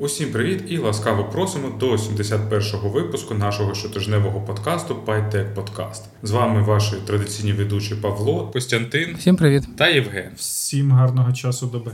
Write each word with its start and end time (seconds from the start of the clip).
Усім 0.00 0.32
привіт 0.32 0.64
і 0.68 0.78
ласкаво 0.78 1.24
просимо 1.24 1.68
до 1.80 1.92
71-го 1.92 2.88
випуску 2.88 3.34
нашого 3.34 3.74
щотижневого 3.74 4.40
подкасту 4.40 4.96
PyTech 5.06 5.54
Podcast. 5.54 6.02
З 6.22 6.30
вами 6.30 6.62
ваші 6.62 6.96
традиційні 7.06 7.52
ведучі 7.52 7.94
Павло, 7.94 8.50
Костянтин 8.52 9.16
Всім 9.18 9.36
привіт 9.36 9.64
та 9.76 9.88
Євген. 9.88 10.32
Всім 10.36 10.92
гарного 10.92 11.32
часу 11.32 11.66
доби. 11.66 11.92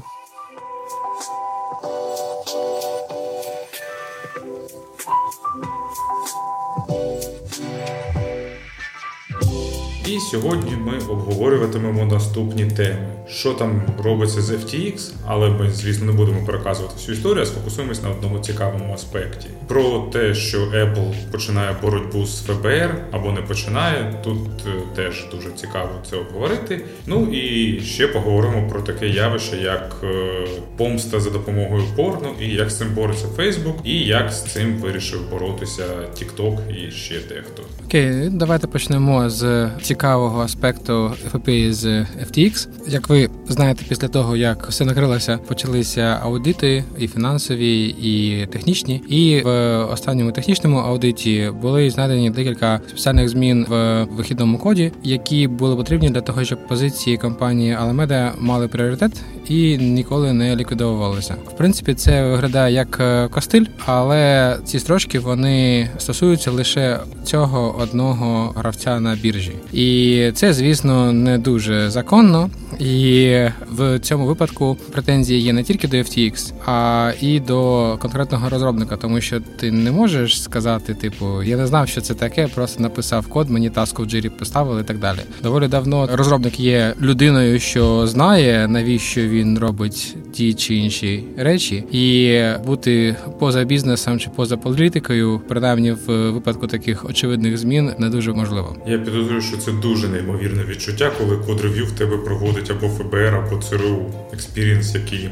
І 10.15 10.21
сьогодні 10.21 10.73
ми 10.77 10.99
обговорюватимемо 11.09 12.05
наступні 12.05 12.65
теми, 12.65 13.09
що 13.29 13.53
там 13.53 13.83
робиться 14.05 14.43
з 14.43 14.51
FTX, 14.51 15.13
але 15.27 15.51
ми, 15.51 15.71
звісно, 15.71 16.07
не 16.07 16.13
будемо 16.13 16.47
переказувати 16.47 16.95
всю 16.97 17.17
історію, 17.17 17.43
а 17.43 17.47
сфокусуємось 17.47 18.03
на 18.03 18.11
одному 18.11 18.39
цікавому 18.39 18.95
аспекті. 18.95 19.47
Про 19.69 20.09
те, 20.13 20.35
що 20.35 20.59
Apple 20.59 21.13
починає 21.33 21.77
боротьбу 21.83 22.27
з 22.27 22.43
ФБР 22.43 22.95
або 23.11 23.33
не 23.33 23.41
починає. 23.41 24.21
Тут 24.25 24.39
е, 24.67 24.71
теж 24.97 25.27
дуже 25.31 25.51
цікаво 25.51 25.91
це 26.11 26.17
обговорити. 26.17 26.85
Ну 27.07 27.29
і 27.33 27.81
ще 27.81 28.09
поговоримо 28.09 28.69
про 28.69 28.81
таке 28.83 29.09
явище, 29.09 29.57
як 29.57 29.97
е, 30.05 30.47
помста 30.77 31.21
за 31.21 31.31
допомогою 31.31 31.85
порно, 31.97 32.29
і 32.41 32.49
як 32.49 32.71
з 32.71 32.79
цим 32.79 32.89
бореться 32.95 33.27
Facebook, 33.39 33.75
і 33.85 33.99
як 33.99 34.33
з 34.33 34.43
цим 34.43 34.77
вирішив 34.77 35.31
боротися 35.31 35.85
TikTok 36.19 36.59
і 36.71 36.91
ще 36.91 37.15
дехто. 37.15 37.63
Окей, 37.87 38.29
давайте 38.31 38.67
почнемо 38.67 39.31
з 39.31 39.71
цікавого 39.83 40.04
аспекту 40.09 41.13
FPI 41.33 41.73
з 41.73 41.87
FTX. 42.27 42.69
Як 42.89 43.09
ви 43.09 43.29
знаєте, 43.49 43.85
після 43.89 44.09
того 44.09 44.37
як 44.37 44.69
все 44.69 44.85
накрилося, 44.85 45.39
почалися 45.39 46.21
аудити 46.23 46.85
і 46.99 47.09
фінансові, 47.09 47.87
і 47.87 48.47
технічні. 48.47 49.03
І 49.09 49.43
в 49.45 49.49
останньому 49.93 50.33
технічному 50.33 50.79
аудиті 50.79 51.51
були 51.63 51.91
знайдені 51.91 52.31
декілька 52.31 52.81
спеціальних 52.89 53.29
змін 53.29 53.67
в 53.69 54.05
вихідному 54.05 54.59
коді, 54.59 54.93
які 55.03 55.49
були 55.49 55.77
потрібні 55.77 56.11
для 56.11 56.21
того, 56.21 56.45
щоб 56.45 56.67
позиції 56.67 57.17
компанії 57.17 57.77
Alameda 57.77 58.33
мали 58.39 58.69
пріоритет 58.69 59.13
і 59.49 59.79
ніколи 59.79 60.33
не 60.33 60.57
ліквідовувалися. 60.57 61.37
В 61.47 61.57
принципі, 61.57 61.95
це 61.95 62.31
виглядає 62.31 62.75
як 62.75 62.99
е, 63.01 63.29
костиль, 63.29 63.65
але 63.87 64.57
ці 64.65 64.79
строчки 64.79 65.19
вони 65.19 65.89
стосуються 65.99 66.51
лише 66.51 66.99
цього 67.25 67.77
одного 67.79 68.53
гравця 68.57 69.01
на 69.01 69.15
біржі, 69.15 69.53
і 69.73 70.31
це, 70.35 70.53
звісно, 70.53 71.13
не 71.13 71.39
дуже 71.39 71.91
законно. 71.91 72.51
І 72.79 73.37
в 73.71 73.99
цьому 73.99 74.27
випадку 74.27 74.77
претензії 74.93 75.41
є 75.41 75.53
не 75.53 75.63
тільки 75.63 75.89
до 75.89 75.97
FTX, 75.97 76.53
а 76.67 77.13
і 77.21 77.41
до 77.41 77.97
конкретного 78.01 78.49
розробника, 78.49 78.97
тому 78.97 79.21
що 79.21 79.41
ти 79.41 79.73
не 79.73 79.91
можеш 79.91 80.43
сказати, 80.43 80.95
типу, 80.95 81.43
я 81.43 81.57
не 81.57 81.67
знав, 81.67 81.89
що 81.89 82.01
це 82.01 82.15
таке, 82.15 82.49
просто 82.49 82.83
написав 82.83 83.27
код, 83.27 83.51
мені 83.51 83.71
таску 83.71 84.03
в 84.03 84.07
джирі 84.07 84.29
поставили 84.29 84.81
і 84.81 84.85
так 84.85 84.99
далі. 84.99 85.19
Доволі 85.43 85.69
давно 85.69 86.09
розробник 86.13 86.61
є 86.61 86.95
людиною, 87.01 87.61
що 87.61 88.07
знає 88.07 88.69
навіщо 88.69 89.21
він 89.35 89.59
робить 89.59 90.17
ті 90.33 90.55
чи 90.55 90.75
інші 90.75 91.25
речі, 91.37 91.85
і 91.93 92.41
бути 92.67 93.17
поза 93.39 93.65
бізнесом 93.65 94.19
чи 94.19 94.31
поза 94.31 94.57
політикою, 94.57 95.41
принаймні 95.49 95.93
в 95.93 96.31
випадку 96.31 96.67
таких 96.67 97.05
очевидних 97.05 97.59
змін, 97.59 97.91
не 97.99 98.11
дуже 98.11 98.33
можливо. 98.33 98.77
Я 98.87 98.99
підозрюю, 98.99 99.41
що 99.41 99.57
це 99.57 99.73
дуже 99.73 100.09
неймовірне 100.09 100.65
відчуття, 100.65 101.11
коли 101.19 101.37
code 101.37 101.57
review 101.57 101.87
в 101.87 101.93
тебе 101.93 102.17
проводить 102.17 102.71
або 102.71 102.89
ФБР, 102.89 103.35
або 103.35 103.63
ЦРУ. 103.63 104.13
Experience, 104.33 104.95
який 104.95 105.29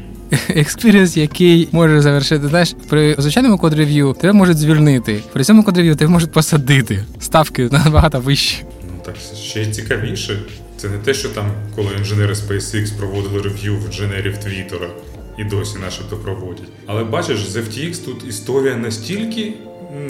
experience, 0.49 1.17
який 1.17 1.67
може 1.71 2.01
завершити. 2.01 2.47
Знаєш, 2.47 2.75
при 2.89 3.15
звичайному 3.17 3.57
code 3.57 3.80
review 3.80 4.15
тебе 4.21 4.33
можуть 4.33 4.57
звільнити. 4.57 5.23
При 5.33 5.43
цьому 5.43 5.63
code 5.63 5.76
review 5.76 5.95
тебе 5.95 6.11
можуть 6.11 6.31
посадити. 6.31 7.03
Ставки 7.19 7.69
набагато 7.71 8.19
вищі. 8.19 8.63
Ну 8.83 8.93
так 9.05 9.15
ще 9.35 9.61
й 9.61 9.71
цікавіше. 9.71 10.39
Це 10.83 10.89
не 10.89 10.97
те, 10.97 11.13
що 11.13 11.29
там, 11.29 11.51
коли 11.75 11.87
інженери 11.97 12.33
SpaceX 12.33 12.97
проводили 12.97 13.41
рев'ю 13.41 13.75
в 13.75 13.85
інженерів 13.85 14.37
Твіттера 14.37 14.89
і 15.37 15.43
досі 15.43 15.77
начебто 15.77 16.17
проводять. 16.17 16.67
Але 16.85 17.03
бачиш, 17.03 17.49
з 17.49 17.55
FTX 17.57 18.05
тут 18.05 18.27
історія 18.29 18.75
настільки 18.75 19.53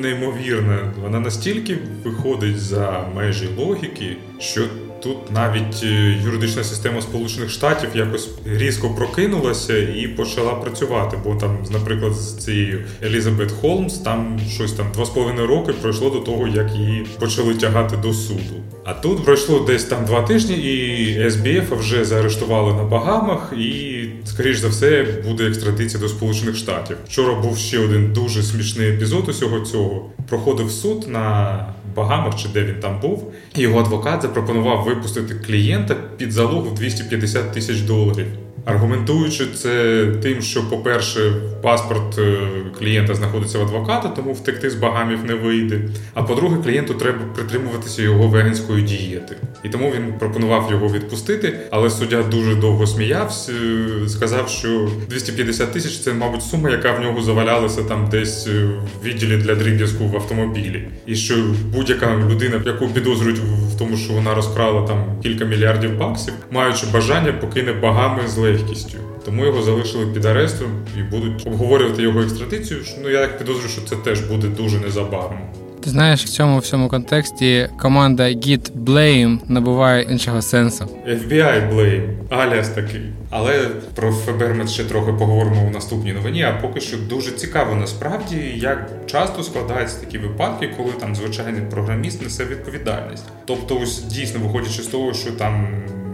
неймовірна, 0.02 0.94
вона 1.02 1.20
настільки 1.20 1.78
виходить 2.04 2.60
за 2.60 3.08
межі 3.16 3.50
логіки, 3.58 4.18
що 4.40 4.62
тут 5.04 5.32
навіть 5.32 5.84
е, 5.84 6.20
юридична 6.26 6.64
система 6.64 7.02
Сполучених 7.02 7.50
Штатів 7.50 7.90
якось 7.96 8.30
різко 8.46 8.90
прокинулася 8.90 9.78
і 9.78 10.08
почала 10.08 10.54
працювати. 10.54 11.18
Бо 11.24 11.36
там, 11.36 11.58
наприклад, 11.72 12.14
з 12.14 12.38
цією 12.38 12.84
Елізабет 13.04 13.52
Холмс 13.52 13.98
там 13.98 14.40
щось 14.50 14.74
там 14.74 14.86
два 14.94 15.06
з 15.06 15.10
половиною 15.10 15.48
роки 15.48 15.74
пройшло 15.74 16.10
до 16.10 16.20
того, 16.20 16.48
як 16.48 16.76
її 16.76 17.06
почали 17.20 17.56
тягати 17.56 17.98
до 17.98 18.14
суду. 18.14 18.64
А 18.86 18.94
тут 18.94 19.26
пройшло 19.26 19.60
десь 19.60 19.84
там 19.84 20.06
два 20.06 20.22
тижні, 20.22 20.56
і 20.56 21.30
СБФ 21.30 21.80
вже 21.80 22.06
заарештували 22.06 22.74
на 22.74 22.84
Багамах, 22.84 23.54
і, 23.58 24.06
скоріш 24.26 24.58
за 24.58 24.68
все, 24.68 25.06
буде 25.28 25.48
екстрадиція 25.48 26.00
до 26.00 26.10
Сполучених 26.10 26.56
Штатів. 26.56 26.98
Вчора 27.08 27.34
був 27.34 27.58
ще 27.58 27.80
один 27.80 28.14
дуже 28.14 28.44
смішний 28.44 28.90
епізод 28.90 29.30
усього 29.30 29.60
цього. 29.60 30.10
Проходив 30.30 30.72
суд 30.72 31.06
на 31.08 31.58
Багамах 31.96 32.36
чи 32.36 32.48
де 32.50 32.64
він 32.64 32.76
там 32.80 33.00
був. 33.00 33.34
Його 33.56 33.80
адвокат 33.80 34.22
запропонував 34.22 34.84
випустити 34.96 35.36
клієнта 35.36 35.96
під 36.18 36.32
залог 36.32 36.68
в 36.68 36.74
250 36.74 37.54
тисяч 37.54 37.82
доларів. 37.82 38.28
Аргументуючи 38.66 39.46
це 39.48 40.06
тим, 40.22 40.42
що, 40.42 40.70
по-перше, 40.70 41.34
паспорт 41.62 42.18
е, 42.18 42.38
клієнта 42.80 43.16
знаходиться 43.16 43.60
в 43.60 43.62
адвоката, 43.62 44.10
тому 44.10 44.34
втекти 44.34 44.70
з 44.70 44.76
багамів 44.76 45.20
не 45.26 45.34
вийде. 45.34 45.80
А 46.14 46.24
по-друге, 46.24 46.58
клієнту 46.64 46.94
треба 46.94 47.20
притримуватися 47.36 48.02
його 48.02 48.28
веганської 48.28 48.84
дієти. 48.84 49.36
І 49.64 49.70
тому 49.70 49.92
він 49.96 50.14
пропонував 50.20 50.68
його 50.72 50.88
відпустити. 50.88 51.60
Але 51.72 51.90
суддя 51.90 52.24
дуже 52.24 52.56
довго 52.56 52.88
сміявся, 52.88 53.52
е, 53.52 54.10
сказав, 54.10 54.50
що 54.50 54.90
250 55.10 55.74
тисяч 55.74 56.00
це, 56.00 56.14
мабуть, 56.14 56.44
сума, 56.44 56.70
яка 56.70 56.92
в 56.92 57.02
нього 57.02 57.22
завалялася 57.22 57.84
там 57.84 58.08
десь 58.12 58.48
е, 58.48 58.70
в 59.02 59.06
відділі 59.06 59.38
для 59.38 59.56
дріб'язку 59.56 60.06
в 60.06 60.16
автомобілі. 60.16 60.88
І 61.06 61.16
що 61.16 61.36
будь-яка 61.74 62.18
людина, 62.32 62.62
яку 62.66 62.88
підозрюють 62.88 63.40
в 63.40 63.78
тому, 63.80 63.98
що 63.98 64.14
вона 64.14 64.36
розкрала 64.36 64.88
там 64.88 65.06
кілька 65.24 65.46
мільярдів 65.46 65.98
баксів, 65.98 66.34
маючи 66.52 66.86
бажання, 66.94 67.34
покине 67.34 67.74
багами 67.74 68.20
з 68.28 68.38
легкістю. 68.54 68.98
Тому 69.26 69.46
його 69.46 69.62
залишили 69.62 70.06
під 70.06 70.26
арестом 70.26 70.68
і 70.98 71.04
будуть 71.04 71.48
обговорювати 71.48 72.02
його 72.02 72.22
екстрадицію. 72.22 72.80
Ну 73.04 73.10
я 73.10 73.22
так 73.22 73.38
підозрюю, 73.38 73.70
що 73.70 73.82
це 73.82 73.96
теж 73.96 74.22
буде 74.22 74.48
дуже 74.48 74.80
незабаром. 74.80 75.40
Ти 75.84 75.90
знаєш, 75.90 76.26
в 76.26 76.30
цьому 76.30 76.60
всьому 76.60 76.90
контексті 76.90 77.70
команда 77.82 78.24
Git 78.24 78.72
Blame 78.86 79.38
набуває 79.48 80.04
іншого 80.04 80.42
сенсу. 80.42 80.86
FBI 81.08 81.74
Blame, 81.74 82.10
аліас 82.30 82.70
такий. 82.70 83.02
Але 83.30 83.68
про 83.96 84.12
ФБР 84.12 84.54
ми 84.54 84.68
ще 84.68 84.84
трохи 84.84 85.14
поговоримо 85.14 85.66
в 85.66 85.72
наступній 85.72 86.14
новині. 86.14 86.44
А 86.44 86.52
поки 86.62 86.82
що 86.82 86.98
дуже 86.98 87.32
цікаво 87.32 87.76
насправді, 87.76 88.36
як 88.56 88.90
часто 89.06 89.44
складаються 89.44 90.00
такі 90.00 90.18
випадки, 90.18 90.70
коли 90.78 90.92
там 91.00 91.16
звичайний 91.16 91.62
програміст 91.62 92.22
несе 92.22 92.46
відповідальність. 92.46 93.24
Тобто, 93.46 93.80
ось 93.80 94.04
дійсно 94.04 94.40
виходячи 94.40 94.82
з 94.82 94.88
того, 94.88 95.14
що 95.14 95.32
там 95.32 95.68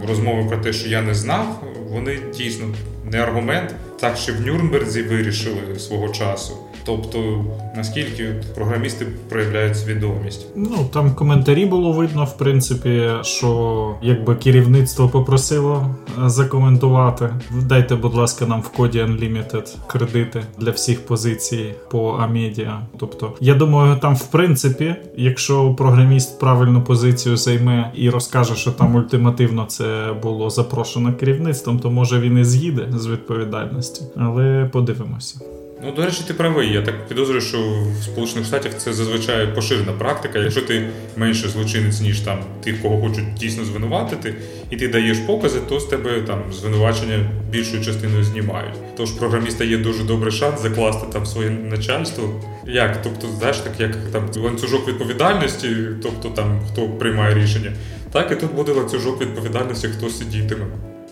розмови 0.08 0.48
про 0.48 0.56
те, 0.58 0.72
що 0.72 0.88
я 0.88 1.02
не 1.02 1.14
знав, 1.14 1.62
вони 1.90 2.18
дійсно 2.36 2.74
не 3.10 3.22
аргумент. 3.22 3.74
Так 4.00 4.16
що 4.16 4.32
в 4.32 4.40
Нюрнберзі 4.46 5.02
вирішили 5.02 5.78
свого 5.78 6.08
часу. 6.08 6.54
Тобто, 6.84 7.44
наскільки 7.76 8.34
програмісти 8.54 9.06
проявляють 9.28 9.76
свідомість? 9.76 10.46
Ну 10.56 10.88
там 10.92 11.14
коментарі 11.14 11.66
було 11.66 11.92
видно, 11.92 12.24
в 12.24 12.36
принципі, 12.36 13.10
що 13.22 13.94
якби 14.02 14.34
керівництво 14.34 15.08
попросило 15.08 15.86
е, 16.24 16.28
закоментувати. 16.28 17.30
Дайте, 17.50 17.94
будь 17.94 18.14
ласка, 18.14 18.46
нам 18.46 18.60
в 18.60 18.68
коді 18.68 18.98
Unlimited 18.98 19.76
кредити 19.86 20.42
для 20.58 20.70
всіх 20.70 21.06
позицій 21.06 21.74
по 21.90 22.10
Амедіа. 22.10 22.80
Тобто, 22.98 23.32
я 23.40 23.54
думаю, 23.54 23.96
там 23.96 24.16
в 24.16 24.26
принципі, 24.26 24.94
якщо 25.16 25.74
програміст 25.74 26.40
правильну 26.40 26.82
позицію 26.82 27.36
займе 27.36 27.92
і 27.94 28.10
розкаже, 28.10 28.54
що 28.54 28.70
там 28.70 28.94
ультимативно 28.96 29.64
це 29.64 30.14
було 30.22 30.50
запрошено 30.50 31.14
керівництвом, 31.14 31.78
то 31.78 31.90
може 31.90 32.20
він 32.20 32.38
і 32.38 32.44
з'їде 32.44 32.88
з 33.00 33.06
відповідальності, 33.06 34.02
але 34.16 34.70
подивимося. 34.72 35.40
Ну, 35.84 35.92
до 35.92 36.04
речі, 36.04 36.22
ти 36.26 36.34
правий. 36.34 36.72
Я 36.72 36.82
так 36.82 37.08
підозрюю, 37.08 37.40
що 37.40 37.58
в 38.00 38.02
Сполучених 38.02 38.46
Штатах 38.46 38.72
це 38.76 38.92
зазвичай 38.92 39.54
поширена 39.54 39.92
практика. 39.92 40.38
Якщо 40.38 40.62
ти 40.62 40.88
менше 41.16 41.48
злочинець, 41.48 42.00
ніж 42.00 42.20
там 42.20 42.38
тих, 42.64 42.82
кого 42.82 43.00
хочуть 43.00 43.34
дійсно 43.34 43.64
звинуватити, 43.64 44.34
і 44.70 44.76
ти 44.76 44.88
даєш 44.88 45.18
покази, 45.18 45.60
то 45.68 45.80
з 45.80 45.84
тебе 45.84 46.20
там 46.20 46.42
звинувачення 46.52 47.30
більшою 47.50 47.84
частиною 47.84 48.24
знімають. 48.24 48.74
Тож 48.96 49.10
програміста 49.10 49.64
є 49.64 49.78
дуже 49.78 50.04
добрий 50.04 50.32
шанс 50.32 50.62
закласти 50.62 51.06
там 51.12 51.26
своє 51.26 51.50
начальство. 51.50 52.42
Як? 52.66 53.02
Тобто, 53.02 53.28
знаєш, 53.38 53.58
так 53.58 53.80
як 53.80 53.96
там 54.12 54.22
ланцюжок 54.44 54.88
відповідальності, 54.88 55.68
тобто 56.02 56.28
там 56.28 56.60
хто 56.72 56.88
приймає 56.88 57.34
рішення, 57.34 57.72
так 58.12 58.32
і 58.32 58.36
тут 58.36 58.54
буде 58.54 58.72
ланцюжок 58.72 59.20
відповідальності, 59.20 59.88
хто 59.88 60.10
сидітиме. 60.10 60.66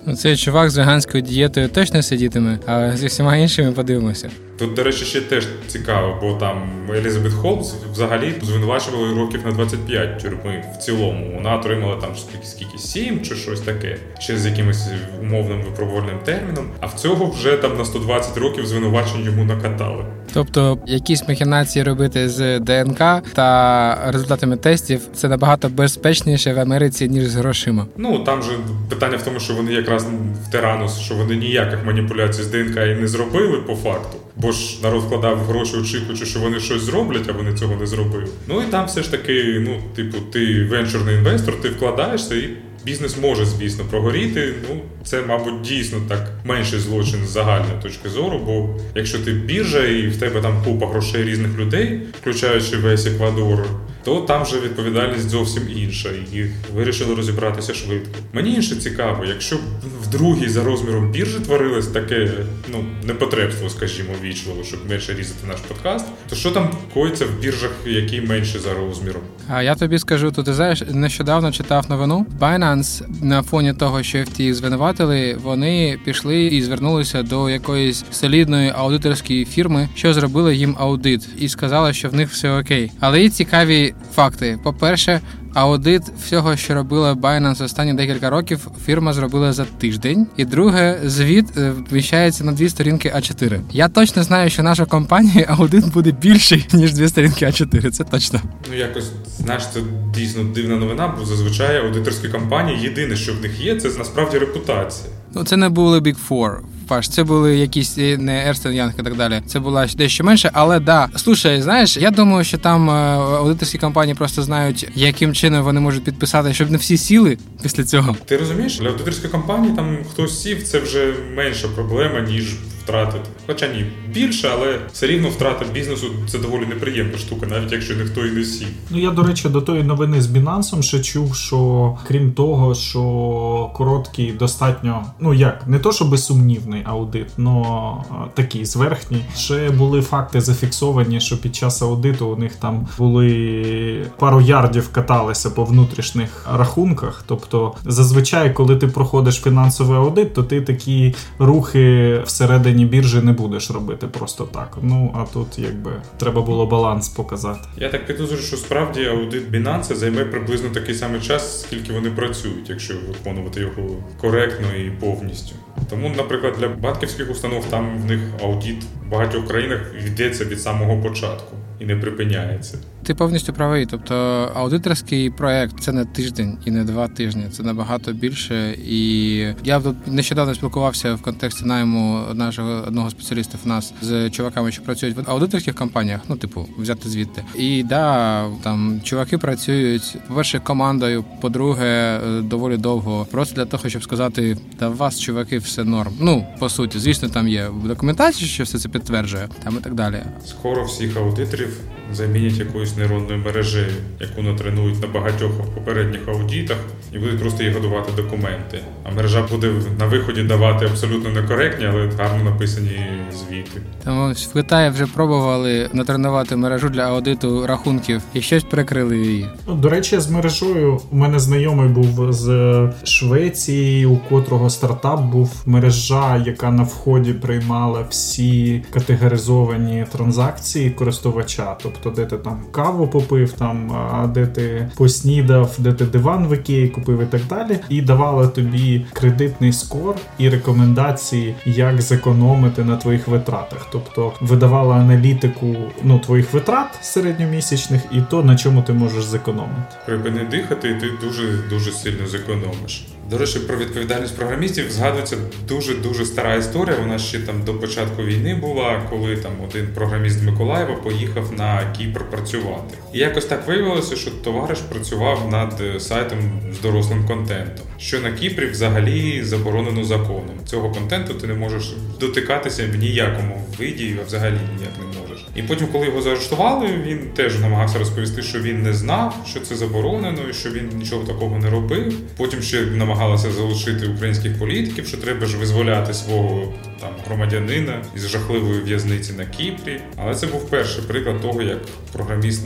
Ну, 0.08 0.16
цей 0.16 0.36
чувак 0.36 0.70
з 0.70 0.76
веганською 0.76 1.22
дієтою 1.22 1.68
точно 1.68 2.02
сидітиме, 2.02 2.58
а 2.66 2.96
зі 2.96 3.06
всіма 3.06 3.36
іншими 3.36 3.72
подивимося. 3.72 4.30
Тут, 4.58 4.74
до 4.74 4.82
речі, 4.82 5.04
ще 5.04 5.20
теж 5.20 5.46
цікаво, 5.66 6.18
бо 6.22 6.32
там 6.32 6.70
Елізабет 6.94 7.32
Холмс 7.32 7.74
взагалі 7.92 8.34
звинувачували 8.42 9.14
років 9.14 9.40
на 9.46 9.52
25 9.52 10.18
тюрми 10.18 10.64
в 10.74 10.78
цілому. 10.78 11.32
Вона 11.34 11.56
отримала 11.56 11.96
там 11.96 12.10
скільки 12.16 12.46
скільки 12.46 12.78
7 12.78 13.22
чи 13.22 13.34
щось 13.34 13.60
таке, 13.60 13.96
ще 14.18 14.38
з 14.38 14.46
якимось 14.46 14.88
умовним 15.22 15.62
випробувальним 15.62 16.18
терміном. 16.24 16.70
А 16.80 16.86
в 16.86 16.94
цього 16.94 17.26
вже 17.26 17.56
там 17.56 17.78
на 17.78 17.84
120 17.84 18.36
років 18.36 18.66
звинувачень 18.66 19.24
йому 19.24 19.44
накатали. 19.44 20.04
Тобто 20.34 20.78
якісь 20.86 21.28
махінації 21.28 21.82
робити 21.82 22.28
з 22.28 22.60
ДНК 22.60 22.98
та 23.34 23.98
результатами 24.06 24.56
тестів 24.56 25.00
це 25.14 25.28
набагато 25.28 25.68
безпечніше 25.68 26.52
в 26.52 26.58
Америці 26.58 27.08
ніж 27.08 27.26
з 27.26 27.36
грошима. 27.36 27.86
Ну 27.96 28.18
там 28.18 28.42
же 28.42 28.50
питання 28.88 29.16
в 29.16 29.22
тому, 29.22 29.40
що 29.40 29.54
вони 29.54 29.72
якраз 29.72 30.06
в 30.48 30.50
Теранус, 30.52 30.98
що 30.98 31.14
вони 31.14 31.36
ніяких 31.36 31.84
маніпуляцій 31.84 32.42
з 32.42 32.46
ДНК 32.46 32.76
і 32.76 33.00
не 33.00 33.08
зробили 33.08 33.58
по 33.58 33.74
факту. 33.74 34.18
Бо 34.36 34.52
ж 34.52 34.82
народ 34.82 35.02
вкладав 35.02 35.38
гроші, 35.38 35.76
очікуючи, 35.76 36.26
що 36.26 36.40
вони 36.40 36.60
щось 36.60 36.82
зроблять, 36.82 37.28
а 37.28 37.32
вони 37.32 37.54
цього 37.54 37.76
не 37.76 37.86
зробили. 37.86 38.26
Ну 38.48 38.62
і 38.62 38.64
там 38.64 38.86
все 38.86 39.02
ж 39.02 39.10
таки, 39.10 39.62
ну, 39.66 39.76
типу, 39.96 40.18
ти 40.32 40.64
венчурний 40.64 41.14
інвестор, 41.14 41.60
ти 41.60 41.68
вкладаєшся 41.68 42.34
і. 42.34 42.48
Бізнес 42.84 43.16
може, 43.18 43.44
звісно, 43.46 43.84
прогоріти. 43.90 44.54
Ну, 44.68 44.80
це, 45.04 45.22
мабуть, 45.22 45.60
дійсно 45.60 45.98
так 46.08 46.28
менший 46.44 46.78
злочин 46.78 47.26
з 47.26 47.28
загальної 47.28 47.82
точки 47.82 48.08
зору. 48.08 48.40
Бо 48.46 48.78
якщо 48.94 49.18
ти 49.18 49.32
біржа 49.32 49.86
і 49.86 50.06
в 50.06 50.16
тебе 50.16 50.40
там 50.40 50.62
купа 50.64 50.86
грошей 50.86 51.24
різних 51.24 51.58
людей, 51.58 52.00
включаючи 52.20 52.76
весь 52.76 53.06
Еквадор, 53.06 53.66
то 54.04 54.20
там 54.20 54.42
вже 54.42 54.60
відповідальність 54.60 55.28
зовсім 55.30 55.62
інша, 55.76 56.08
і 56.32 56.44
вирішили 56.74 57.14
розібратися 57.14 57.74
швидко. 57.74 58.10
Мені 58.32 58.54
інше 58.54 58.76
цікаво, 58.76 59.24
якщо 59.24 59.56
в 60.02 60.06
другій 60.10 60.48
за 60.48 60.64
розміром 60.64 61.10
біржі 61.12 61.38
творилось 61.40 61.86
таке 61.86 62.30
ну 62.68 62.84
непотребство, 63.04 63.70
скажімо, 63.70 64.08
вічливо, 64.22 64.64
щоб 64.64 64.80
менше 64.90 65.14
різати 65.14 65.46
наш 65.48 65.60
подкаст, 65.60 66.06
то 66.28 66.36
що 66.36 66.50
там 66.50 66.70
коїться 66.94 67.26
в 67.26 67.40
біржах, 67.42 67.70
які 67.86 68.20
менше 68.20 68.58
за 68.58 68.74
розміром? 68.74 69.22
А 69.48 69.62
я 69.62 69.74
тобі 69.74 69.98
скажу, 69.98 70.32
тут 70.32 70.46
ти 70.46 70.54
знаєш, 70.54 70.82
нещодавно 70.90 71.52
читав 71.52 71.90
новину. 71.90 72.26
Binance 72.68 73.02
на 73.22 73.42
фоні 73.42 73.72
того, 73.72 74.02
що 74.02 74.18
FTX 74.18 74.54
звинуватили, 74.54 75.36
вони 75.42 75.98
пішли 76.04 76.44
і 76.44 76.62
звернулися 76.62 77.22
до 77.22 77.50
якоїсь 77.50 78.04
солідної 78.10 78.72
аудиторської 78.76 79.44
фірми, 79.44 79.88
що 79.94 80.14
зробила 80.14 80.52
їм 80.52 80.76
аудит, 80.78 81.28
і 81.38 81.48
сказала, 81.48 81.92
що 81.92 82.08
в 82.08 82.14
них 82.14 82.30
все 82.30 82.58
окей. 82.58 82.92
Але 83.00 83.22
є 83.22 83.30
цікаві 83.30 83.94
факти. 84.14 84.58
По-перше, 84.64 85.20
аудит 85.58 86.02
всього, 86.24 86.56
що 86.56 86.74
робила 86.74 87.14
Binance 87.14 87.64
останні 87.64 87.94
декілька 87.94 88.30
років, 88.30 88.68
фірма 88.86 89.12
зробила 89.12 89.52
за 89.52 89.64
тиждень. 89.64 90.26
І 90.36 90.44
друге, 90.44 91.00
звіт 91.04 91.56
е, 91.56 91.72
вміщається 91.90 92.44
на 92.44 92.52
дві 92.52 92.68
сторінки 92.68 93.12
А4. 93.16 93.60
Я 93.72 93.88
точно 93.88 94.22
знаю, 94.22 94.50
що 94.50 94.62
наша 94.62 94.84
компанія 94.84 95.46
аудит 95.58 95.92
буде 95.92 96.12
більший 96.12 96.66
ніж 96.72 96.92
дві 96.92 97.08
сторінки 97.08 97.46
А4. 97.46 97.90
Це 97.90 98.04
точно. 98.04 98.40
Ну 98.70 98.76
якось 98.76 99.10
знаєш, 99.38 99.62
це 99.74 99.80
дійсно 100.14 100.44
дивна 100.44 100.76
новина, 100.76 101.14
бо 101.18 101.24
зазвичай 101.24 101.86
аудиторські 101.86 102.28
компанії 102.28 102.80
єдине, 102.82 103.16
що 103.16 103.32
в 103.32 103.40
них 103.40 103.60
є, 103.60 103.80
це 103.80 103.88
насправді 103.98 104.38
репутація. 104.38 105.10
Ну 105.34 105.44
це 105.44 105.56
не 105.56 105.68
були 105.68 105.98
Big 105.98 106.16
Four. 106.28 106.56
Паш, 106.88 107.08
це 107.08 107.24
були 107.24 107.58
якісь 107.58 107.98
е, 107.98 108.16
не 108.16 108.48
Ерстен 108.48 108.74
Янг 108.74 108.92
і 108.98 109.02
так 109.02 109.16
далі. 109.16 109.42
Це 109.46 109.60
була 109.60 109.86
дещо 109.96 110.24
менше, 110.24 110.50
але 110.52 110.80
да. 110.80 111.08
Слушай, 111.16 111.62
знаєш, 111.62 111.96
я 111.96 112.10
думаю, 112.10 112.44
що 112.44 112.58
там 112.58 112.90
е, 112.90 112.92
аудиторські 112.92 113.78
компанії 113.78 114.14
просто 114.14 114.42
знають, 114.42 114.88
яким 114.94 115.34
чином 115.34 115.62
вони 115.62 115.80
можуть 115.80 116.04
підписати, 116.04 116.54
щоб 116.54 116.70
не 116.70 116.76
всі 116.76 116.96
сіли 116.96 117.38
після 117.62 117.84
цього. 117.84 118.16
Ти 118.26 118.36
розумієш, 118.36 118.78
для 118.78 118.88
аудиторської 118.88 119.32
компанії 119.32 119.76
там 119.76 119.98
хтось 120.12 120.42
сів, 120.42 120.62
це 120.62 120.78
вже 120.80 121.14
менша 121.36 121.68
проблема, 121.68 122.20
ніж 122.20 122.54
втратити. 122.88 123.28
Хоча 123.46 123.66
ні, 123.66 123.84
більше, 124.14 124.50
але 124.52 124.78
все 124.92 125.06
рівно 125.06 125.28
втрата 125.28 125.64
бізнесу 125.74 126.06
це 126.26 126.38
доволі 126.38 126.66
неприємна 126.66 127.18
штука, 127.18 127.46
навіть 127.46 127.72
якщо 127.72 127.94
ніхто 127.94 128.26
і 128.26 128.30
не 128.30 128.44
сів. 128.44 128.68
Ну 128.90 128.98
я 128.98 129.10
до 129.10 129.22
речі, 129.22 129.48
до 129.48 129.60
тої 129.60 129.82
новини 129.82 130.22
з 130.22 130.26
Binance 130.26 130.82
ще 130.82 131.00
чув, 131.00 131.34
що 131.34 131.98
крім 132.06 132.32
того, 132.32 132.74
що 132.74 133.70
короткий 133.74 134.32
достатньо, 134.32 135.06
ну 135.20 135.34
як 135.34 135.66
не 135.66 135.78
то, 135.78 135.92
що 135.92 136.04
безсумнівний 136.04 136.82
аудит, 136.84 137.26
но 137.38 138.04
такий 138.34 138.64
зверхній. 138.64 139.24
Ще 139.36 139.70
були 139.70 140.02
факти 140.02 140.40
зафіксовані, 140.40 141.20
що 141.20 141.40
під 141.40 141.56
час 141.56 141.82
аудиту 141.82 142.26
у 142.26 142.36
них 142.36 142.54
там 142.56 142.88
були 142.98 144.06
пару 144.18 144.40
ярдів 144.40 144.88
каталися 144.92 145.50
по 145.50 145.64
внутрішніх 145.64 146.46
рахунках. 146.54 147.24
Тобто, 147.26 147.74
зазвичай, 147.84 148.54
коли 148.54 148.76
ти 148.76 148.86
проходиш 148.86 149.34
фінансовий 149.34 149.98
аудит, 149.98 150.34
то 150.34 150.42
ти 150.42 150.60
такі 150.60 151.14
рухи 151.38 152.18
всередині 152.26 152.77
біржі 152.84 153.20
не 153.20 153.32
будеш 153.32 153.70
робити 153.70 154.06
просто 154.06 154.44
так. 154.44 154.78
Ну 154.82 155.14
а 155.16 155.24
тут 155.32 155.58
якби 155.58 155.92
треба 156.16 156.42
було 156.42 156.66
баланс 156.66 157.08
показати. 157.08 157.68
Я 157.76 157.88
так 157.88 158.06
підозрюю, 158.06 158.42
що 158.42 158.56
справді 158.56 159.04
аудит 159.04 159.50
Binance 159.52 159.94
займе 159.94 160.24
приблизно 160.24 160.68
такий 160.68 160.94
самий 160.94 161.20
час, 161.20 161.60
скільки 161.60 161.92
вони 161.92 162.10
працюють, 162.10 162.70
якщо 162.70 162.94
виконувати 163.08 163.60
його 163.60 163.96
коректно 164.20 164.74
і 164.74 164.90
повністю. 164.90 165.54
Тому, 165.90 166.12
наприклад, 166.16 166.54
для 166.58 166.68
банківських 166.68 167.30
установ 167.30 167.64
там 167.64 168.02
в 168.02 168.04
них 168.04 168.20
аудит 168.42 168.84
в 169.06 169.10
багатьох 169.10 169.48
країнах 169.48 169.80
йдеться 170.06 170.44
від 170.44 170.60
самого 170.60 171.02
початку 171.02 171.56
і 171.80 171.84
не 171.84 171.96
припиняється. 171.96 172.78
Ти 173.08 173.14
повністю 173.14 173.52
правий. 173.52 173.86
Тобто 173.86 174.14
аудиторський 174.54 175.30
проект 175.30 175.80
це 175.80 175.92
не 175.92 176.04
тиждень 176.04 176.58
і 176.64 176.70
не 176.70 176.84
два 176.84 177.08
тижні, 177.08 177.44
це 177.52 177.62
набагато 177.62 178.12
більше. 178.12 178.76
І 178.86 179.36
я 179.64 179.80
тут 179.80 179.96
нещодавно 180.06 180.54
спілкувався 180.54 181.14
в 181.14 181.22
контексті 181.22 181.64
найму 181.64 182.20
нашого 182.34 182.70
одного 182.86 183.10
спеціаліста 183.10 183.58
в 183.64 183.68
нас 183.68 183.94
з 184.02 184.30
чуваками, 184.30 184.72
що 184.72 184.82
працюють 184.82 185.16
в 185.16 185.30
аудиторських 185.30 185.74
компаніях, 185.74 186.20
ну 186.28 186.36
типу, 186.36 186.68
взяти 186.78 187.08
звідти. 187.08 187.44
І 187.58 187.82
да, 187.82 188.44
там 188.62 189.00
чуваки 189.04 189.38
працюють 189.38 190.16
по-перше, 190.28 190.60
командою, 190.60 191.24
по-друге, 191.40 192.20
доволі 192.42 192.76
довго. 192.76 193.26
Просто 193.30 193.54
для 193.54 193.64
того, 193.64 193.88
щоб 193.88 194.02
сказати, 194.02 194.56
та 194.78 194.88
вас, 194.88 195.20
чуваки, 195.20 195.58
все 195.58 195.84
норм. 195.84 196.12
Ну 196.20 196.46
по 196.58 196.68
суті, 196.68 196.98
звісно, 196.98 197.28
там 197.28 197.48
є 197.48 197.68
документація, 197.84 198.48
що 198.48 198.64
все 198.64 198.78
це 198.78 198.88
підтверджує, 198.88 199.48
там 199.64 199.76
і 199.80 199.82
так 199.82 199.94
далі. 199.94 200.22
Скоро 200.46 200.84
всіх 200.84 201.16
аудиторів 201.16 201.80
замінять 202.12 202.58
якоюсь 202.58 202.96
нейронною 202.98 203.38
мережею, 203.38 203.92
яку 204.20 204.42
натренують 204.42 205.02
на 205.02 205.08
багатьох 205.08 205.52
попередніх 205.74 206.28
аудітах, 206.28 206.76
і 207.12 207.18
будуть 207.18 207.40
просто 207.40 207.62
їй 207.62 207.70
годувати 207.70 208.12
документи. 208.22 208.80
А 209.04 209.10
мережа 209.10 209.46
буде 209.50 209.72
на 209.98 210.06
виході 210.06 210.42
давати 210.42 210.84
абсолютно 210.84 211.30
некоректні, 211.30 211.86
але 211.86 212.10
гарно 212.18 212.50
написані 212.50 213.00
звіти. 213.32 213.80
Там 214.04 214.32
в 214.32 214.52
Китаї 214.52 214.90
вже 214.90 215.06
пробували 215.06 215.90
натренувати 215.92 216.56
мережу 216.56 216.88
для 216.88 217.02
аудиту 217.02 217.66
рахунків 217.66 218.22
і 218.34 218.40
щось 218.40 218.64
перекрили 218.64 219.18
її. 219.18 219.48
Ну, 219.66 219.74
до 219.74 219.88
речі, 219.88 220.20
з 220.20 220.30
мережою 220.30 221.00
у 221.10 221.16
мене 221.16 221.38
знайомий 221.38 221.88
був 221.88 222.32
з 222.32 222.90
Швеції, 223.04 224.06
у 224.06 224.16
котрого 224.16 224.70
стартап 224.70 225.22
був 225.22 225.62
мережа, 225.66 226.42
яка 226.46 226.70
на 226.70 226.82
вході 226.82 227.32
приймала 227.32 228.06
всі 228.10 228.82
категоризовані 228.90 230.06
транзакції 230.12 230.90
користувача. 230.90 231.76
Тобто, 231.82 232.10
де 232.10 232.26
ти 232.26 232.36
там 232.36 232.64
каву 232.88 233.08
попив, 233.08 233.52
там 233.52 233.92
де 234.34 234.46
ти 234.46 234.88
поснідав, 234.96 235.74
де 235.78 235.92
ти 235.92 236.04
диван 236.04 236.48
в 236.48 236.54
Ікеї 236.54 236.88
купив 236.88 237.22
і 237.22 237.26
так 237.26 237.40
далі, 237.48 237.78
і 237.88 238.02
давала 238.02 238.46
тобі 238.46 239.06
кредитний 239.12 239.72
скор 239.72 240.14
і 240.38 240.48
рекомендації, 240.48 241.54
як 241.66 242.02
зекономити 242.02 242.84
на 242.84 242.96
твоїх 242.96 243.28
витратах. 243.28 243.88
Тобто 243.92 244.32
видавала 244.40 244.96
аналітику 244.96 245.76
ну 246.02 246.18
твоїх 246.18 246.52
витрат 246.52 246.98
середньомісячних 247.00 248.02
і 248.12 248.20
то 248.30 248.42
на 248.42 248.56
чому 248.56 248.82
ти 248.82 248.92
можеш 248.92 249.24
зекономити. 249.24 249.94
Припини 250.06 250.44
дихати, 250.50 250.88
і 250.88 251.00
ти 251.00 251.06
дуже 251.26 251.42
дуже 251.70 251.92
сильно 251.92 252.26
зекономиш. 252.26 253.06
До 253.30 253.38
речі, 253.38 253.58
про 253.58 253.76
відповідальність 253.76 254.36
програмістів 254.36 254.90
згадується 254.90 255.36
дуже 255.68 255.94
дуже 255.94 256.24
стара 256.24 256.54
історія. 256.54 256.96
Вона 257.00 257.18
ще 257.18 257.38
там 257.38 257.64
до 257.64 257.74
початку 257.74 258.22
війни 258.22 258.54
була, 258.54 259.02
коли 259.10 259.36
там 259.36 259.52
один 259.68 259.88
програміст 259.94 260.42
Миколаєва 260.42 260.94
поїхав 260.94 261.52
на 261.52 261.92
Кіпр 261.98 262.30
працювати. 262.30 262.98
І 263.12 263.18
якось 263.18 263.44
так 263.44 263.68
виявилося, 263.68 264.16
що 264.16 264.30
товариш 264.30 264.78
працював 264.78 265.50
над 265.50 266.02
сайтом 266.02 266.38
з 266.72 266.80
дорослим 266.80 267.26
контентом, 267.26 267.86
що 267.98 268.20
на 268.20 268.32
Кіпрі 268.32 268.66
взагалі 268.66 269.42
заборонено 269.42 270.04
законом. 270.04 270.56
Цього 270.64 270.90
контенту 270.90 271.34
ти 271.34 271.46
не 271.46 271.54
можеш 271.54 271.94
дотикатися 272.20 272.84
в 272.92 272.96
ніякому 272.96 273.62
виді, 273.78 274.16
а 274.22 274.26
взагалі 274.26 274.58
ніяк 274.78 274.92
не 274.98 275.20
можеш. 275.20 275.46
І 275.56 275.62
потім, 275.62 275.86
коли 275.86 276.06
його 276.06 276.22
заарештували, 276.22 276.86
він 277.06 277.18
теж 277.36 277.60
намагався 277.60 277.98
розповісти, 277.98 278.42
що 278.42 278.60
він 278.60 278.82
не 278.82 278.92
знав, 278.92 279.34
що 279.50 279.60
це 279.60 279.76
заборонено, 279.76 280.38
і 280.50 280.52
що 280.54 280.70
він 280.70 280.90
нічого 280.94 281.24
такого 281.24 281.58
не 281.58 281.70
робив. 281.70 282.14
Потім 282.36 282.62
ще 282.62 282.80
намагався 282.82 283.17
намагалася 283.18 283.50
залучити 283.50 284.06
українських 284.06 284.58
політиків, 284.58 285.06
що 285.06 285.16
треба 285.16 285.46
ж 285.46 285.56
визволяти 285.56 286.14
свого 286.14 286.72
там 287.00 287.10
громадянина 287.26 288.04
із 288.16 288.28
жахливої 288.28 288.80
в'язниці 288.80 289.32
на 289.32 289.46
Кіпрі. 289.46 290.00
Але 290.16 290.34
це 290.34 290.46
був 290.46 290.70
перший 290.70 291.04
приклад 291.04 291.40
того, 291.40 291.62
як 291.62 291.78
програміст 292.12 292.64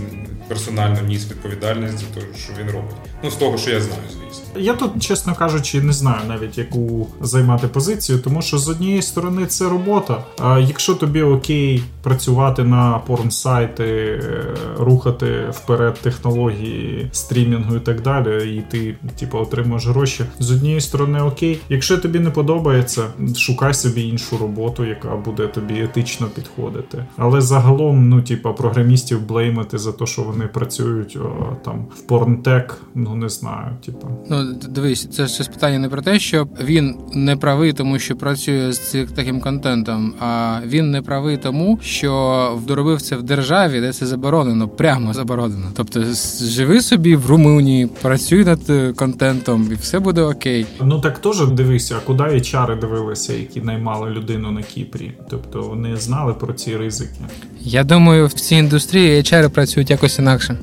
персонально 0.49 1.01
ніс 1.01 1.31
відповідальність 1.31 1.99
за 1.99 2.21
те, 2.21 2.21
що 2.37 2.53
він 2.61 2.71
робить. 2.71 2.97
Ну 3.25 3.31
з 3.31 3.35
того, 3.35 3.59
що 3.59 3.71
я 3.71 3.81
знаю, 3.81 4.03
звісно. 4.09 4.45
Я 4.57 4.75
тут, 4.75 5.03
чесно 5.03 5.35
кажучи, 5.35 5.83
не 5.83 5.93
знаю 5.93 6.21
навіть 6.29 6.59
яку 6.59 7.09
займати 7.21 7.69
позицію, 7.69 8.19
тому 8.19 8.43
що 8.43 8.59
з 8.59 8.69
однієї 8.69 9.03
сторони 9.03 9.47
це 9.47 9.69
робота. 9.69 10.25
А 10.39 10.59
якщо 10.59 10.95
тобі 10.95 11.23
окей 11.23 11.83
працювати 12.03 12.65
на 12.65 12.99
порнсайти, 12.99 13.85
е, 13.85 14.45
рухати 14.79 15.45
вперед 15.51 15.95
технології 16.03 17.09
стрімінгу 17.13 17.77
і 17.77 17.81
так 17.81 18.03
далі, 18.03 18.57
і 18.57 18.63
ти 18.71 18.97
типу, 19.21 19.39
отримуєш 19.39 19.87
гроші. 19.87 20.25
З 20.39 20.51
однієї 20.51 20.81
сторони, 20.81 21.21
окей. 21.21 21.59
Якщо 21.69 21.99
тобі 21.99 22.19
не 22.19 22.31
подобається, 22.31 23.03
шукай 23.37 23.75
собі 23.75 24.03
іншу 24.03 24.39
роботу, 24.39 24.85
яка 24.85 25.17
буде 25.17 25.47
тобі 25.47 25.81
етично 25.83 26.27
підходити. 26.27 27.05
Але 27.17 27.41
загалом, 27.41 28.09
ну 28.09 28.23
типа, 28.23 28.53
програмістів 28.53 29.27
блеймити 29.27 29.79
за 29.79 29.93
те, 29.93 30.07
що 30.07 30.23
вони 30.23 30.32
працюють 30.53 31.17
о, 31.17 31.57
там 31.65 31.87
в 31.97 32.01
порнтек, 32.01 32.79
ну 32.95 33.15
не 33.15 33.29
знаю, 33.29 33.77
типа. 33.87 34.09
Ну 34.31 34.53
дивись, 34.69 35.09
це 35.13 35.27
ж 35.27 35.51
питання 35.51 35.79
не 35.79 35.89
про 35.89 36.03
те, 36.03 36.19
що 36.19 36.49
він 36.65 36.95
не 37.13 37.37
правий, 37.37 37.73
тому 37.73 37.99
що 37.99 38.17
працює 38.17 38.73
з 38.73 39.07
таким 39.15 39.41
контентом, 39.41 40.15
а 40.21 40.61
він 40.67 40.91
не 40.91 41.03
правий 41.03 41.37
тому, 41.37 41.79
що 41.83 42.61
доробив 42.67 43.03
це 43.03 43.17
в 43.17 43.23
державі, 43.23 43.81
де 43.81 43.93
це 43.93 44.07
заборонено, 44.07 44.69
прямо 44.69 45.13
заборонено. 45.13 45.67
Тобто, 45.77 46.05
живи 46.41 46.83
собі 46.83 47.17
в 47.17 47.27
Румунії, 47.27 47.89
працюй 48.03 48.45
над 48.45 48.71
е, 48.71 48.93
контентом, 48.93 49.69
і 49.73 49.75
все 49.75 49.99
буде 49.99 50.23
окей. 50.23 50.67
Ну 50.83 51.01
так 51.01 51.19
теж 51.19 51.49
дивися, 51.49 51.97
а 51.99 52.07
куди 52.07 52.25
HR 52.25 52.81
дивилися, 52.81 53.33
які 53.33 53.61
наймали 53.61 54.11
людину 54.11 54.51
на 54.51 54.63
Кіпрі. 54.63 55.13
Тобто 55.31 55.63
вони 55.63 55.97
знали 55.97 56.35
про 56.35 56.53
ці 56.53 56.77
ризики. 56.77 57.21
Я 57.61 57.85
думаю, 57.85 58.27
в 58.27 58.33
цій 58.33 58.57
індустрії 58.57 59.21
HR 59.21 59.49
працюють 59.49 59.91
якось 59.91 60.19
інакше. 60.23 60.57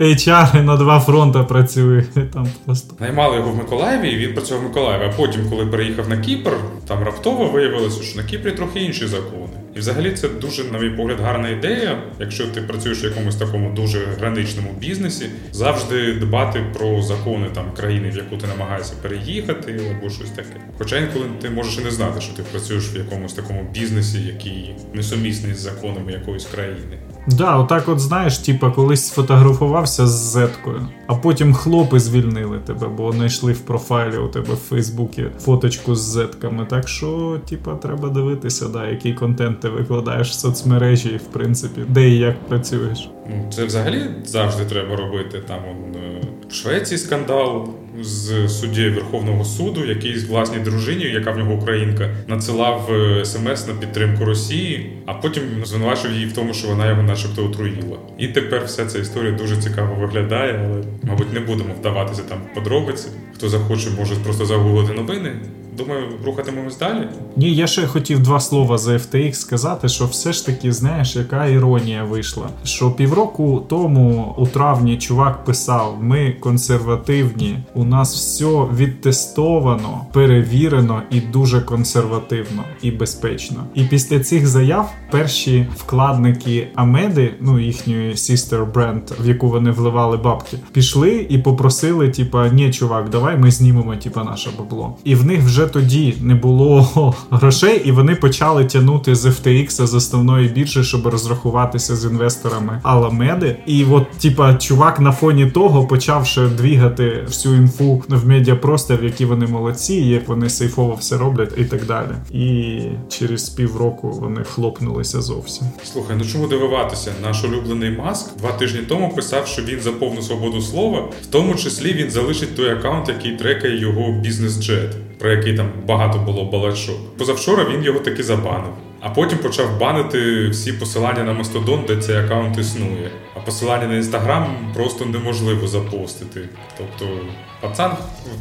HR 0.00 0.62
на 0.62 0.76
два 0.76 1.00
фронти 1.00 1.38
працює 1.38 2.04
там 2.32 2.48
просто. 2.64 2.94
Наймали 3.00 3.36
його 3.36 3.50
в 3.50 3.56
Миколаєві, 3.56 4.10
і 4.10 4.16
він 4.16 4.34
працював 4.34 4.62
в 4.62 4.66
Миколаєві. 4.68 5.02
А 5.04 5.16
потім, 5.16 5.50
коли 5.50 5.66
переїхав 5.66 6.08
на 6.08 6.18
Кіпр, 6.18 6.52
там 6.88 7.02
раптово 7.04 7.44
виявилося, 7.44 8.02
що 8.02 8.18
на 8.18 8.24
Кіпрі 8.24 8.52
трохи 8.52 8.80
інші 8.80 9.06
закони. 9.06 9.56
І 9.78 9.80
взагалі 9.80 10.12
це 10.12 10.28
дуже, 10.28 10.64
на 10.64 10.78
мій 10.78 10.90
погляд, 10.90 11.20
гарна 11.20 11.48
ідея. 11.48 12.02
Якщо 12.20 12.46
ти 12.46 12.62
працюєш 12.62 13.02
в 13.02 13.04
якомусь 13.04 13.36
такому 13.36 13.70
дуже 13.70 13.98
граничному 14.18 14.70
бізнесі, 14.78 15.30
завжди 15.52 16.14
дбати 16.14 16.64
про 16.74 17.02
закони 17.02 17.46
там 17.54 17.64
країни, 17.76 18.10
в 18.10 18.16
яку 18.16 18.36
ти 18.36 18.46
намагаєшся 18.46 18.94
переїхати, 19.02 19.80
або 19.98 20.10
щось 20.10 20.30
таке. 20.30 20.56
Хоча 20.78 20.96
інколи 20.96 21.24
ти 21.42 21.50
можеш 21.50 21.78
і 21.78 21.84
не 21.84 21.90
знати, 21.90 22.20
що 22.20 22.32
ти 22.32 22.42
працюєш 22.42 22.94
в 22.94 22.96
якомусь 22.96 23.32
такому 23.32 23.70
бізнесі, 23.74 24.22
який 24.22 24.74
несумісний 24.94 25.54
з 25.54 25.58
законами 25.58 26.12
якоїсь 26.12 26.44
країни. 26.44 26.98
Да, 27.26 27.56
отак, 27.56 27.88
от 27.88 28.00
знаєш, 28.00 28.38
типа 28.38 28.70
колись 28.70 29.06
сфотографувався 29.06 30.06
з 30.06 30.10
зеткою, 30.10 30.88
а 31.06 31.14
потім 31.14 31.54
хлопи 31.54 32.00
звільнили 32.00 32.58
тебе, 32.58 32.88
бо 32.88 33.12
знайшли 33.12 33.52
в 33.52 33.60
профайлі 33.60 34.16
у 34.16 34.28
тебе 34.28 34.54
в 34.54 34.56
Фейсбуці 34.56 35.24
фоточку 35.40 35.94
з 35.94 36.00
зетками. 36.00 36.66
Так 36.70 36.88
що, 36.88 37.40
типа, 37.48 37.74
треба 37.74 38.08
дивитися, 38.08 38.68
да, 38.68 38.86
який 38.86 39.14
контент 39.14 39.60
ти 39.68 39.74
викладаєш 39.74 40.30
в 40.30 40.32
соцмережі, 40.32 41.16
в 41.16 41.32
принципі, 41.32 41.80
де 41.88 42.08
і 42.08 42.18
як 42.18 42.46
працюєш. 42.48 43.10
Ну, 43.30 43.50
це 43.52 43.64
взагалі 43.64 44.00
завжди 44.24 44.64
треба 44.64 44.96
робити. 44.96 45.42
Там 45.48 45.58
е, 45.94 46.22
в 46.50 46.54
Швеції 46.54 46.98
скандал 46.98 47.68
з 48.00 48.48
суддєю 48.48 48.94
Верховного 48.94 49.44
суду, 49.44 49.84
який 49.84 50.18
з 50.18 50.24
власній 50.24 50.58
дружині, 50.58 51.04
яка 51.04 51.30
в 51.30 51.38
нього 51.38 51.52
українка, 51.52 52.10
надсилав 52.26 52.90
е, 52.92 53.24
смс 53.24 53.66
на 53.66 53.74
підтримку 53.74 54.24
Росії, 54.24 54.92
а 55.06 55.14
потім 55.14 55.42
звинувачив 55.64 56.12
її 56.12 56.26
в 56.26 56.32
тому, 56.32 56.54
що 56.54 56.68
вона 56.68 56.88
його, 56.88 57.02
начебто, 57.02 57.44
отруїла. 57.44 57.98
І 58.18 58.28
тепер 58.28 58.64
вся 58.64 58.86
ця 58.86 58.98
історія 58.98 59.32
дуже 59.32 59.56
цікаво 59.56 59.94
виглядає, 59.94 60.60
але 60.64 60.82
мабуть 61.02 61.32
не 61.32 61.40
будемо 61.40 61.74
вдаватися 61.80 62.22
там 62.28 62.38
в 62.52 62.54
подробиці. 62.54 63.08
Хто 63.34 63.48
захоче, 63.48 63.90
може 63.98 64.14
просто 64.14 64.46
загуглити 64.46 64.92
новини. 64.92 65.32
Думаю, 65.78 66.04
рухатимемось 66.24 66.78
далі. 66.78 67.08
Ні, 67.36 67.54
я 67.54 67.66
ще 67.66 67.86
хотів 67.86 68.22
два 68.22 68.40
слова 68.40 68.78
за 68.78 68.92
FTX 68.92 69.32
сказати, 69.32 69.88
що 69.88 70.04
все 70.06 70.32
ж 70.32 70.46
таки, 70.46 70.72
знаєш, 70.72 71.16
яка 71.16 71.46
іронія 71.46 72.04
вийшла. 72.04 72.48
Що 72.64 72.90
півроку 72.90 73.64
тому 73.68 74.34
у 74.38 74.46
травні 74.46 74.98
чувак 74.98 75.44
писав: 75.44 75.96
ми 76.00 76.36
консервативні, 76.40 77.58
у 77.74 77.84
нас 77.84 78.14
все 78.14 78.44
відтестовано, 78.76 80.06
перевірено 80.12 81.02
і 81.10 81.20
дуже 81.20 81.60
консервативно 81.60 82.64
і 82.82 82.90
безпечно. 82.90 83.64
І 83.74 83.84
після 83.84 84.20
цих 84.20 84.46
заяв 84.46 84.92
перші 85.10 85.66
вкладники 85.76 86.68
Амеди, 86.74 87.34
ну 87.40 87.58
їхньої 87.58 88.12
sister 88.12 88.72
бренд, 88.72 89.02
в 89.20 89.28
яку 89.28 89.48
вони 89.48 89.70
вливали 89.70 90.16
бабки, 90.16 90.56
пішли 90.72 91.26
і 91.28 91.38
попросили: 91.38 92.08
типа, 92.08 92.48
ні, 92.48 92.72
чувак, 92.72 93.08
давай 93.08 93.38
ми 93.38 93.50
знімемо 93.50 93.96
типа 93.96 94.24
наше 94.24 94.50
бабло. 94.58 94.96
І 95.04 95.14
в 95.14 95.24
них 95.24 95.42
вже 95.42 95.67
тоді 95.68 96.14
не 96.20 96.34
було 96.34 97.14
грошей, 97.30 97.82
і 97.84 97.92
вони 97.92 98.14
почали 98.14 98.64
тягнути 98.64 99.14
з 99.14 99.26
FTX 99.26 99.86
з 99.86 99.94
основної 99.94 100.48
біржі, 100.48 100.84
щоб 100.84 101.06
розрахуватися 101.06 101.96
з 101.96 102.04
інвесторами 102.04 102.80
Аламеди. 102.82 103.56
І 103.66 103.84
от, 103.84 104.10
типа, 104.10 104.54
чувак 104.54 105.00
на 105.00 105.12
фоні 105.12 105.46
того 105.46 105.86
почав 105.86 106.26
ще 106.26 106.46
двігати 106.48 107.24
всю 107.26 107.54
інфу 107.56 108.02
в 108.08 108.28
медіапростір, 108.28 109.04
які 109.04 109.24
вони 109.24 109.46
молодці, 109.46 109.94
як 109.94 110.28
вони 110.28 110.50
сейфово 110.50 110.94
все 110.94 111.16
роблять, 111.16 111.54
і 111.56 111.64
так 111.64 111.86
далі. 111.86 112.10
І 112.30 112.80
через 113.08 113.48
півроку 113.48 114.10
вони 114.10 114.44
хлопнулися 114.44 115.22
зовсім. 115.22 115.66
Слухай, 115.92 116.16
ну 116.18 116.24
чому 116.24 116.46
дивуватися? 116.46 117.12
Наш 117.22 117.44
улюблений 117.44 117.90
маск 117.90 118.36
два 118.38 118.52
тижні 118.52 118.80
тому 118.88 119.12
писав, 119.16 119.46
що 119.46 119.62
він 119.62 119.80
за 119.80 119.92
повну 119.92 120.22
свободу 120.22 120.60
слова, 120.60 121.08
в 121.22 121.26
тому 121.26 121.54
числі 121.54 121.92
він 121.92 122.10
залишить 122.10 122.56
той 122.56 122.70
аккаунт, 122.70 123.08
який 123.08 123.36
трекає 123.36 123.80
його 123.80 124.12
бізнес-джет 124.12 125.07
про 125.18 125.30
який 125.30 125.56
там 125.56 125.70
багато 125.86 126.18
було 126.18 126.44
балачок. 126.44 127.16
Позавчора 127.18 127.66
він 127.70 127.84
його 127.84 127.98
таки 127.98 128.22
забанив. 128.22 128.72
А 129.00 129.10
потім 129.10 129.38
почав 129.38 129.78
банити 129.80 130.48
всі 130.48 130.72
посилання 130.72 131.24
на 131.24 131.32
Мастодон, 131.32 131.84
де 131.88 131.96
цей 131.96 132.16
аккаунт 132.16 132.58
існує. 132.58 133.10
А 133.36 133.40
посилання 133.40 133.86
на 133.86 133.96
інстаграм 133.96 134.72
просто 134.74 135.04
неможливо 135.04 135.66
запостити. 135.66 136.48
Тобто, 136.78 137.14
пацан 137.60 137.90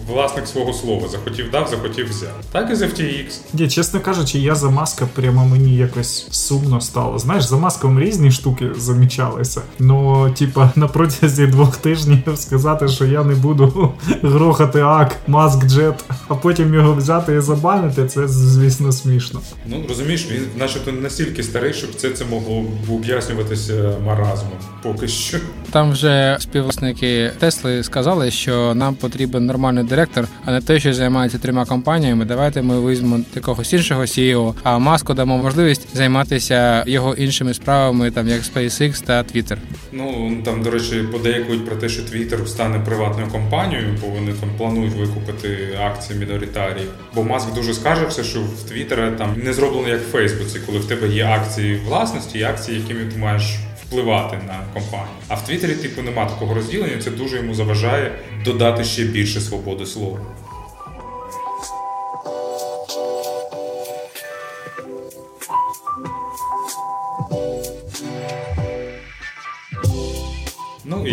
власник 0.08 0.48
свого 0.48 0.74
слова 0.74 1.08
захотів 1.08 1.52
дав, 1.52 1.68
захотів 1.68 2.10
взяв. 2.10 2.30
Так 2.52 2.70
і 2.72 2.76
з 2.76 2.82
FTX. 2.82 3.40
Ні, 3.54 3.70
чесно 3.70 4.00
кажучи, 4.00 4.40
я 4.40 4.56
за 4.56 4.70
маска 4.70 5.08
прямо 5.14 5.46
мені 5.46 5.76
якось 5.76 6.28
сумно 6.32 6.82
стало. 6.82 7.20
Знаєш, 7.20 7.44
за 7.44 7.58
маском 7.58 8.00
різні 8.00 8.32
штуки 8.32 8.70
замічалися. 8.78 9.62
Ну, 9.80 10.30
типа, 10.38 10.72
на 10.76 10.88
протязі 10.88 11.48
двох 11.48 11.78
тижнів 11.78 12.22
сказати, 12.36 12.88
що 12.88 13.06
я 13.06 13.24
не 13.24 13.36
буду 13.36 13.94
грохати 14.22 14.82
ак, 14.82 15.16
маск 15.28 15.66
джет, 15.66 16.04
а 16.28 16.36
потім 16.36 16.74
його 16.74 16.94
взяти 16.94 17.36
і 17.36 17.40
забанити, 17.40 18.06
це 18.06 18.28
звісно 18.28 18.92
смішно. 18.92 19.42
Ну 19.66 19.84
розумієш, 19.90 20.28
він 20.32 20.42
начебто 20.58 20.92
настільки 20.92 21.44
старий, 21.44 21.74
щоб 21.74 21.96
це 21.96 22.10
це 22.10 22.26
могло 22.26 22.64
об'яснюватися 22.90 23.94
маразмом. 24.06 24.54
Поки 24.84 25.08
що. 25.08 25.38
Там 25.72 25.92
вже 25.92 26.38
співвласники 26.40 27.32
Тесли 27.40 27.84
сказали, 27.84 28.32
що 28.32 28.76
нам 28.76 28.96
потрібен 29.10 29.46
нормальний 29.46 29.84
директор, 29.84 30.28
а 30.46 30.52
не 30.52 30.62
той, 30.62 30.80
що 30.80 30.94
займається 30.94 31.38
трьома 31.38 31.66
компаніями. 31.66 32.26
Давайте 32.26 32.62
ми 32.62 32.92
візьмемо 32.92 33.20
якогось 33.36 33.74
іншого 33.74 34.02
CEO, 34.02 34.54
а 34.64 34.78
маску 34.78 35.14
дамо 35.14 35.38
можливість 35.38 35.96
займатися 35.96 36.84
його 36.88 37.14
іншими 37.14 37.54
справами, 37.54 38.12
там 38.12 38.28
як 38.28 38.42
SpaceX 38.42 39.06
та 39.06 39.24
Twitter. 39.24 39.58
Ну 39.92 40.38
там, 40.46 40.64
до 40.64 40.72
речі, 40.72 41.04
подейкують 41.12 41.66
про 41.66 41.76
те, 41.76 41.90
що 41.90 42.02
Twitter 42.02 42.48
стане 42.48 42.80
приватною 42.80 43.28
компанією, 43.28 43.98
бо 44.02 44.08
вони 44.08 44.34
там 44.34 44.50
планують 44.58 44.94
викупити 44.94 45.78
акції 45.86 46.20
міноритарії. 46.20 46.88
Бо 47.16 47.24
Маск 47.24 47.54
дуже 47.54 47.74
скаржився, 47.74 48.24
що 48.24 48.40
в 48.40 48.72
Twitter 48.72 49.18
там 49.18 49.36
не 49.44 49.54
зроблено 49.54 49.88
як 49.88 50.02
в 50.02 50.12
Фейсбуці, 50.12 50.60
коли 50.66 50.80
в 50.80 50.86
тебе 50.86 51.08
є 51.08 51.26
акції 51.26 51.82
власності 51.88 52.40
і 52.40 52.44
акції, 52.44 52.80
якими 52.80 53.12
ти 53.12 53.18
маєш 53.18 53.44
впливати 53.88 54.38
на 54.48 54.64
компанію. 54.74 55.18
А 55.28 55.36
в 55.36 55.46
Твіттері, 55.46 55.76
типу, 55.76 56.02
нема 56.02 56.26
такого 56.26 56.54
розділення. 56.54 57.02
Це 57.02 57.12
дуже 57.12 57.38
йому 57.38 57.54
заважає 57.54 58.20
додати 58.46 58.84
ще 58.84 59.04
більше 59.04 59.42
свободи 59.42 59.86
слова. 59.86 60.20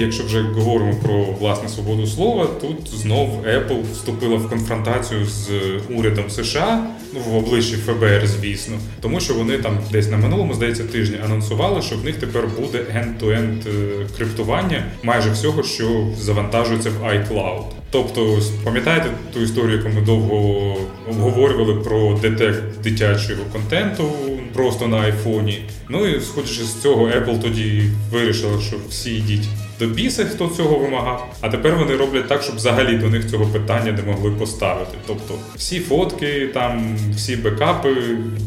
Якщо 0.00 0.24
вже 0.24 0.42
говоримо 0.42 0.94
про 1.02 1.24
власне 1.24 1.68
свободу 1.68 2.06
слова, 2.06 2.46
тут 2.60 2.88
знов 2.88 3.44
Apple 3.46 3.82
вступила 3.92 4.36
в 4.36 4.48
конфронтацію 4.48 5.26
з 5.26 5.50
урядом 5.96 6.30
США, 6.30 6.86
ну 7.14 7.20
в 7.20 7.36
обличчі 7.36 7.76
ФБР, 7.76 8.26
звісно, 8.26 8.76
тому 9.00 9.20
що 9.20 9.34
вони 9.34 9.58
там 9.58 9.78
десь 9.92 10.10
на 10.10 10.16
минулому 10.16 10.54
здається 10.54 10.84
тижні 10.84 11.16
анонсували, 11.24 11.82
що 11.82 11.96
в 11.96 12.04
них 12.04 12.16
тепер 12.16 12.48
буде 12.60 12.78
end-to-end 12.78 13.68
е, 13.68 14.06
криптування 14.16 14.84
майже 15.02 15.30
всього, 15.30 15.62
що 15.62 16.06
завантажується 16.20 16.90
в 16.90 17.04
iCloud. 17.04 17.64
Тобто, 17.90 18.38
пам'ятаєте 18.64 19.10
ту 19.34 19.40
історію, 19.40 19.76
яку 19.76 19.88
ми 19.88 20.00
довго 20.00 20.76
обговорювали 21.10 21.74
про 21.74 22.18
детект 22.22 22.80
дитячого 22.82 23.42
контенту 23.52 24.10
просто 24.54 24.88
на 24.88 24.96
айфоні. 24.96 25.62
Ну 25.88 26.06
і 26.06 26.20
сходячи 26.20 26.62
з 26.62 26.82
цього, 26.82 27.06
Apple 27.06 27.42
тоді 27.42 27.82
вирішила, 28.10 28.60
що 28.60 28.76
всі 28.88 29.16
йдіть 29.16 29.48
до 29.78 29.86
біса, 29.86 30.24
хто 30.24 30.48
цього 30.48 30.78
вимагав. 30.78 31.34
А 31.40 31.48
тепер 31.48 31.76
вони 31.76 31.96
роблять 31.96 32.28
так, 32.28 32.42
щоб 32.42 32.56
взагалі 32.56 32.96
до 32.96 33.08
них 33.08 33.30
цього 33.30 33.46
питання 33.46 33.92
не 33.92 34.02
могли 34.02 34.30
поставити. 34.30 34.98
Тобто 35.06 35.34
всі 35.56 35.80
фотки, 35.80 36.50
там 36.54 36.96
всі 37.16 37.36
бекапи, 37.36 37.94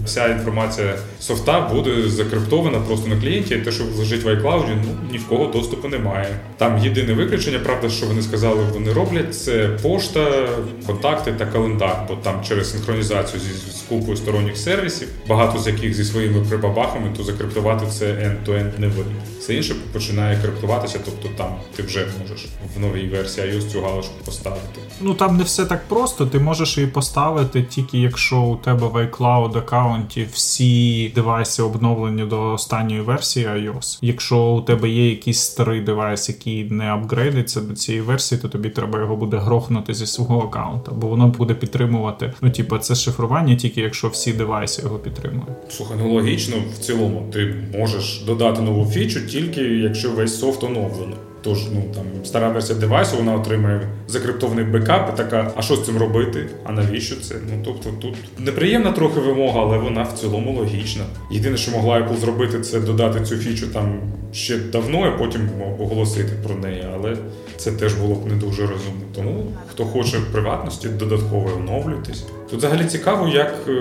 вся 0.05 0.27
інформація 0.27 0.96
софта 1.19 1.62
буде 1.62 2.10
закриптована 2.10 2.79
просто 2.79 3.10
на 3.10 3.22
клієнті. 3.22 3.57
Те, 3.57 3.72
що 3.72 3.84
лежить 3.84 4.24
в 4.24 4.27
iCloud, 4.27 4.63
ну 4.67 4.98
ні 5.12 5.17
в 5.17 5.27
кого 5.27 5.46
доступу 5.46 5.88
немає. 5.88 6.39
Там 6.57 6.77
єдине 6.77 7.13
виключення, 7.13 7.60
правда, 7.60 7.89
що 7.89 8.05
вони 8.05 8.22
сказали, 8.22 8.63
вони 8.74 8.93
роблять 8.93 9.36
це 9.36 9.69
пошта, 9.81 10.50
контакти 10.86 11.31
та 11.31 11.46
календар, 11.46 11.98
бо 12.07 12.15
там 12.15 12.41
через 12.48 12.72
синхронізацію 12.72 13.41
зі 13.41 13.72
з 13.72 13.81
купою 13.81 14.17
сторонніх 14.17 14.57
сервісів, 14.57 15.07
багато 15.27 15.60
з 15.60 15.67
яких 15.67 15.93
зі 15.93 16.03
своїми 16.03 16.46
прибабахами, 16.50 17.13
то 17.17 17.24
закриптувати 17.24 17.86
це 17.91 18.05
end-to-end 18.05 18.79
не 18.79 18.88
вийде. 18.88 19.12
Все 19.39 19.53
інше 19.53 19.75
починає 19.93 20.38
криптуватися. 20.41 21.00
тобто 21.05 21.16
Тобто 21.21 21.38
там 21.38 21.51
ти 21.75 21.83
вже 21.83 22.07
можеш 22.21 22.45
в 22.75 22.79
новій 22.79 23.07
версії 23.07 23.47
iOS 23.47 23.69
цю 23.69 23.81
галочку 23.81 24.13
поставити. 24.25 24.79
Ну 25.01 25.13
там 25.13 25.38
не 25.38 25.43
все 25.43 25.65
так 25.65 25.88
просто. 25.88 26.25
Ти 26.25 26.39
можеш 26.39 26.77
її 26.77 26.89
поставити 26.89 27.63
тільки 27.63 27.97
якщо 28.00 28.41
у 28.41 28.55
тебе 28.55 28.88
в 28.88 28.95
iCloud 28.95 29.57
аккаунті 29.57 30.27
всі 30.33 31.09
девайси 31.09 31.63
обновлені 31.63 32.25
до 32.25 32.53
останньої 32.53 33.01
версії 33.01 33.45
iOS. 33.45 34.00
Якщо 34.01 34.39
у 34.39 34.62
тебе 34.62 34.89
є 34.89 35.09
якийсь 35.09 35.39
старий 35.39 35.81
девайс, 35.81 36.29
який 36.29 36.63
не 36.63 36.91
апгрейдиться 36.91 37.62
до 37.62 37.75
цієї 37.75 38.01
версії, 38.01 38.41
то 38.41 38.47
тобі 38.47 38.69
треба 38.69 39.00
його 39.00 39.15
буде 39.15 39.38
грохнути 39.38 39.93
зі 39.93 40.07
свого 40.07 40.39
аккаунта, 40.39 40.91
бо 40.91 41.07
воно 41.07 41.27
буде 41.27 41.53
підтримувати. 41.53 42.33
Ну, 42.41 42.50
типу, 42.51 42.77
це 42.77 42.95
шифрування 42.95 43.55
тільки 43.55 43.81
якщо 43.81 44.07
всі 44.07 44.33
девайси 44.33 44.81
його 44.81 45.00
підтримують. 45.00 45.57
Слухай, 45.69 45.97
ну 46.03 46.13
логічно, 46.13 46.55
в 46.74 46.77
цілому 46.77 47.29
ти 47.33 47.55
можеш 47.77 48.21
додати 48.25 48.62
нову 48.62 48.86
фічу 48.86 49.27
тільки 49.27 49.62
якщо 49.62 50.12
весь 50.12 50.39
софт 50.39 50.63
оновлений. 50.63 51.07
Тож, 51.48 51.66
ну 51.74 51.84
там 51.96 52.04
стара 52.25 52.50
версія 52.50 52.80
девайсу, 52.80 53.18
вона 53.18 53.36
отримає 53.36 53.82
закриптований 54.08 54.66
бекап 54.66 55.12
і 55.13 55.18
така, 55.18 55.51
а 55.56 55.62
що 55.62 55.75
з 55.75 55.86
цим 55.86 55.98
робити? 55.98 56.50
А 56.63 56.72
навіщо 56.72 57.16
це? 57.16 57.36
Ну 57.50 57.62
тобто 57.66 57.89
тут 58.01 58.16
неприємна 58.39 58.92
трохи 58.92 59.20
вимога, 59.20 59.62
але 59.62 59.77
вона 59.77 60.04
в 60.04 60.13
цілому 60.13 60.54
логічна. 60.54 61.04
Єдине, 61.32 61.58
що 61.58 61.72
могла 61.72 61.98
Apple 61.98 62.18
зробити, 62.18 62.60
це 62.60 62.80
додати 62.80 63.25
цю 63.25 63.38
фічу 63.38 63.68
там 63.68 64.00
ще 64.32 64.58
давно, 64.58 65.08
і 65.08 65.18
потім 65.18 65.50
оголосити 65.80 66.32
про 66.44 66.56
неї. 66.56 66.86
Але 66.94 67.18
це 67.58 67.72
теж 67.72 67.94
було 67.94 68.16
б 68.16 68.27
не 68.27 68.36
дуже 68.36 68.62
розумно. 68.62 69.01
Тому 69.16 69.44
хто 69.72 69.86
хоче 69.86 70.18
приватності, 70.32 70.89
додатково 70.89 71.50
оновлюйтесь. 71.58 72.25
Тут 72.50 72.60
взагалі 72.60 72.86
цікаво, 72.86 73.27
як 73.27 73.56
е, 73.68 73.72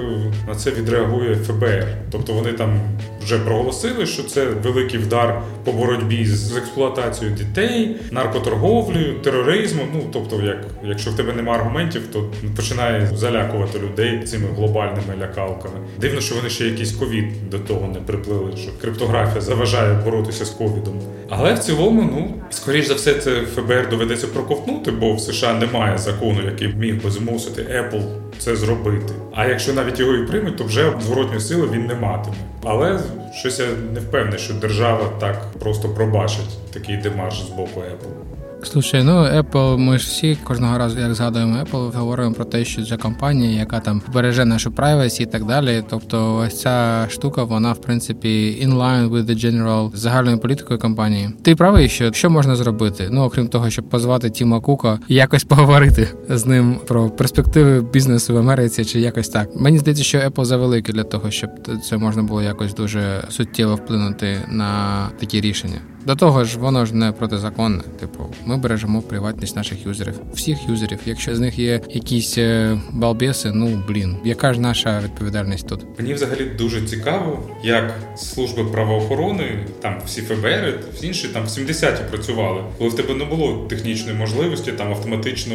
на 0.49 0.54
це 0.54 0.70
відреагує 0.70 1.35
ФБР. 1.37 1.87
Тобто 2.11 2.32
вони 2.32 2.52
там 2.52 2.80
вже 3.23 3.38
проголосили, 3.38 4.06
що 4.06 4.23
це 4.23 4.46
великий 4.46 5.00
вдар 5.00 5.42
по 5.64 5.73
боротьбі 5.73 6.26
з 6.26 6.56
експлуатацією 6.56 7.37
дітей, 7.37 7.96
наркоторговлею, 8.11 9.14
тероризмом. 9.14 9.87
Ну 9.94 10.00
тобто, 10.12 10.40
як 10.42 10.56
якщо 10.85 11.11
в 11.11 11.16
тебе 11.16 11.32
немає 11.32 11.61
аргументів, 11.61 12.02
то 12.12 12.25
починає 12.56 13.11
залякувати 13.14 13.78
людей 13.78 14.23
цими 14.23 14.49
глобальними 14.56 15.14
лякалками. 15.20 15.75
Дивно, 16.00 16.20
що 16.20 16.35
вони 16.35 16.49
ще 16.50 16.64
якийсь 16.64 16.92
ковід 16.92 17.50
до 17.50 17.58
того 17.58 17.88
не 17.94 18.00
приплили, 18.00 18.52
що 18.56 18.70
криптографія 18.80 19.40
заважає 19.40 19.94
боротися 20.04 20.44
з 20.44 20.50
ковідом. 20.50 21.00
Але 21.28 21.54
в 21.54 21.58
цілому, 21.58 22.02
ну 22.02 22.35
скоріш 22.50 22.87
за 22.87 22.94
все, 22.94 23.14
це 23.14 23.30
ФБР 23.30 23.88
доведеться 23.90 24.26
проковтнути, 24.26 24.90
бо 24.90 25.14
в 25.14 25.20
США 25.20 25.54
немає 25.54 25.99
закону, 25.99 26.38
який 26.44 26.68
міг 26.68 27.02
би 27.04 27.11
змусити 27.11 27.62
Apple 27.62 28.25
це 28.46 28.56
зробити. 28.56 29.14
А 29.34 29.46
якщо 29.46 29.72
навіть 29.72 30.00
його 30.00 30.14
і 30.14 30.26
приймуть, 30.26 30.56
то 30.56 30.64
вже 30.64 30.92
зворотньої 31.00 31.40
сили 31.40 31.68
він 31.72 31.86
не 31.86 31.94
матиме. 31.94 32.36
Але 32.64 33.00
щось 33.34 33.58
я 33.58 33.66
не 33.92 34.00
впевнений, 34.00 34.38
що 34.38 34.54
держава 34.54 35.12
так 35.20 35.42
просто 35.58 35.88
пробачить 35.88 36.72
такий 36.72 36.96
демарш 36.96 37.40
з 37.40 37.48
боку 37.48 37.80
Apple. 37.80 38.35
Слушай, 38.73 39.02
ну 39.04 39.12
Apple, 39.12 39.78
ми 39.78 39.99
ж 39.99 40.06
всі 40.06 40.38
кожного 40.44 40.78
разу, 40.78 41.00
як 41.00 41.14
згадуємо 41.14 41.56
Apple, 41.56 41.92
говоримо 41.92 42.35
про 42.35 42.44
те, 42.44 42.64
що 42.64 42.85
це 42.85 42.96
компанія, 42.96 43.61
яка 43.61 43.80
там 43.80 44.02
береже 44.14 44.44
нашу 44.44 44.70
privacy 44.70 45.23
і 45.23 45.26
так 45.26 45.44
далі. 45.44 45.85
Тобто, 45.90 46.37
ось 46.37 46.61
ця 46.61 47.06
штука, 47.11 47.44
вона 47.44 47.73
в 47.73 47.80
принципі 47.80 48.58
in 48.64 48.75
line 48.75 49.11
with 49.11 49.25
the 49.25 49.46
general 49.46 49.96
загальною 49.96 50.38
політикою 50.38 50.78
компанії. 50.78 51.30
Ти 51.42 51.56
правий, 51.56 51.88
що 51.88 52.12
що 52.12 52.30
можна 52.30 52.56
зробити? 52.56 53.08
Ну 53.10 53.23
окрім 53.23 53.49
того, 53.49 53.71
щоб 53.71 53.88
позвати 53.88 54.30
Тіма 54.30 54.60
Кука 54.60 54.99
і 55.08 55.14
якось 55.14 55.45
поговорити 55.45 56.08
з 56.28 56.47
ним 56.47 56.76
про 56.86 57.10
перспективи 57.10 57.80
бізнесу 57.80 58.34
в 58.34 58.38
Америці, 58.38 58.84
чи 58.84 59.00
якось 59.00 59.28
так. 59.28 59.49
Мені 59.56 59.78
здається, 59.78 60.04
що 60.04 60.19
Apple 60.19 60.45
завеликий 60.45 60.95
для 60.95 61.04
того, 61.04 61.30
щоб 61.30 61.50
це 61.88 61.97
можна 61.97 62.23
було 62.23 62.43
якось 62.43 62.75
дуже 62.75 63.25
суттєво 63.28 63.75
вплинути 63.75 64.40
на 64.49 65.00
такі 65.21 65.40
рішення. 65.40 65.80
До 66.06 66.14
того 66.16 66.45
ж, 66.45 66.58
воно 66.58 66.86
ж 66.86 66.95
не 66.95 67.12
протизаконне. 67.12 67.82
Типу, 68.00 68.25
ми 68.45 68.56
бережемо 68.56 69.02
приватність 69.02 69.56
наших 69.56 69.86
юзерів, 69.86 70.14
всіх 70.34 70.58
юзерів. 70.69 70.99
Якщо 71.06 71.34
з 71.34 71.40
них 71.40 71.58
є 71.58 71.80
якісь 71.90 72.38
е, 72.38 72.78
балбеси, 72.92 73.50
ну 73.54 73.82
блін, 73.88 74.16
яка 74.25 74.54
ж 74.54 74.60
наша 74.60 75.00
відповідальність 75.04 75.69
тут? 75.69 75.80
Мені 75.99 76.14
взагалі 76.14 76.45
дуже 76.45 76.82
цікаво, 76.82 77.42
як 77.62 77.95
служби 78.16 78.64
правоохорони, 78.64 79.66
там 79.80 79.99
всі 80.06 80.23
ФБР, 80.23 80.78
всі 80.95 81.06
інші 81.06 81.28
там 81.28 81.45
в 81.45 81.49
70-ті 81.49 82.02
працювали, 82.10 82.60
коли 82.78 82.90
в 82.90 82.97
тебе 82.97 83.14
не 83.14 83.25
було 83.25 83.66
технічної 83.69 84.19
можливості 84.19 84.73
там 84.73 84.88
автоматично 84.88 85.54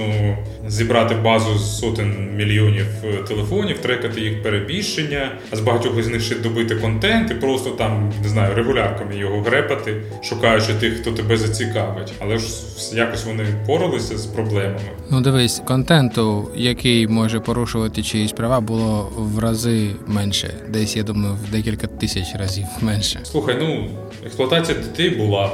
зібрати 0.67 1.15
базу 1.15 1.57
з 1.57 1.79
сотень 1.79 2.35
мільйонів 2.35 2.87
е, 3.03 3.13
телефонів, 3.27 3.79
трекати 3.79 4.21
їх 4.21 4.43
перебільшення, 4.43 5.31
а 5.51 5.55
з 5.55 5.59
багатьох 5.59 6.03
з 6.03 6.07
них 6.07 6.21
ще 6.21 6.35
добити 6.35 6.75
контент 6.75 7.31
і 7.31 7.33
просто 7.33 7.69
там 7.69 8.13
не 8.23 8.29
знаю 8.29 8.55
регулярками 8.55 9.17
його 9.17 9.41
грепати. 9.41 10.01
щоб 10.21 10.40
шукаючи 10.41 10.73
тих, 10.73 11.01
хто 11.01 11.11
тебе 11.11 11.37
зацікавить, 11.37 12.13
але 12.19 12.37
ж 12.37 12.47
якось 12.93 13.25
вони 13.25 13.45
поралися 13.67 14.17
з 14.17 14.25
проблемами. 14.25 14.79
Ну 15.11 15.21
дивись, 15.21 15.61
контенту, 15.67 16.51
який 16.55 17.07
може 17.07 17.39
порушувати 17.39 18.03
чиїсь 18.03 18.31
права, 18.31 18.59
було 18.59 19.11
в 19.17 19.39
рази 19.39 19.95
менше. 20.07 20.53
Десь 20.69 20.95
я 20.95 21.03
думаю, 21.03 21.35
в 21.47 21.51
декілька 21.51 21.87
тисяч 21.87 22.25
разів 22.39 22.65
менше. 22.81 23.19
Слухай, 23.23 23.57
ну 23.59 23.87
експлуатація 24.25 24.77
дітей 24.77 25.09
була. 25.09 25.51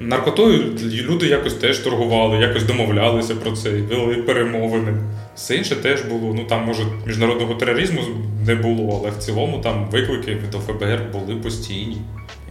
Наркотою 0.00 0.76
люди 0.92 1.26
якось 1.26 1.54
теж 1.54 1.78
торгували, 1.78 2.38
якось 2.38 2.64
домовлялися 2.64 3.34
про 3.34 3.52
це, 3.52 3.70
вели 3.70 4.14
перемовини. 4.14 4.94
Все 5.34 5.54
інше 5.54 5.76
теж 5.76 6.02
було. 6.02 6.34
Ну 6.34 6.44
там, 6.44 6.64
може, 6.64 6.82
міжнародного 7.06 7.54
тероризму 7.54 8.00
не 8.46 8.54
було, 8.54 9.00
але 9.00 9.10
в 9.10 9.16
цілому 9.16 9.58
там 9.58 9.88
виклики 9.90 10.38
до 10.52 10.58
ФБР 10.58 11.00
були 11.12 11.36
постійні. 11.36 11.96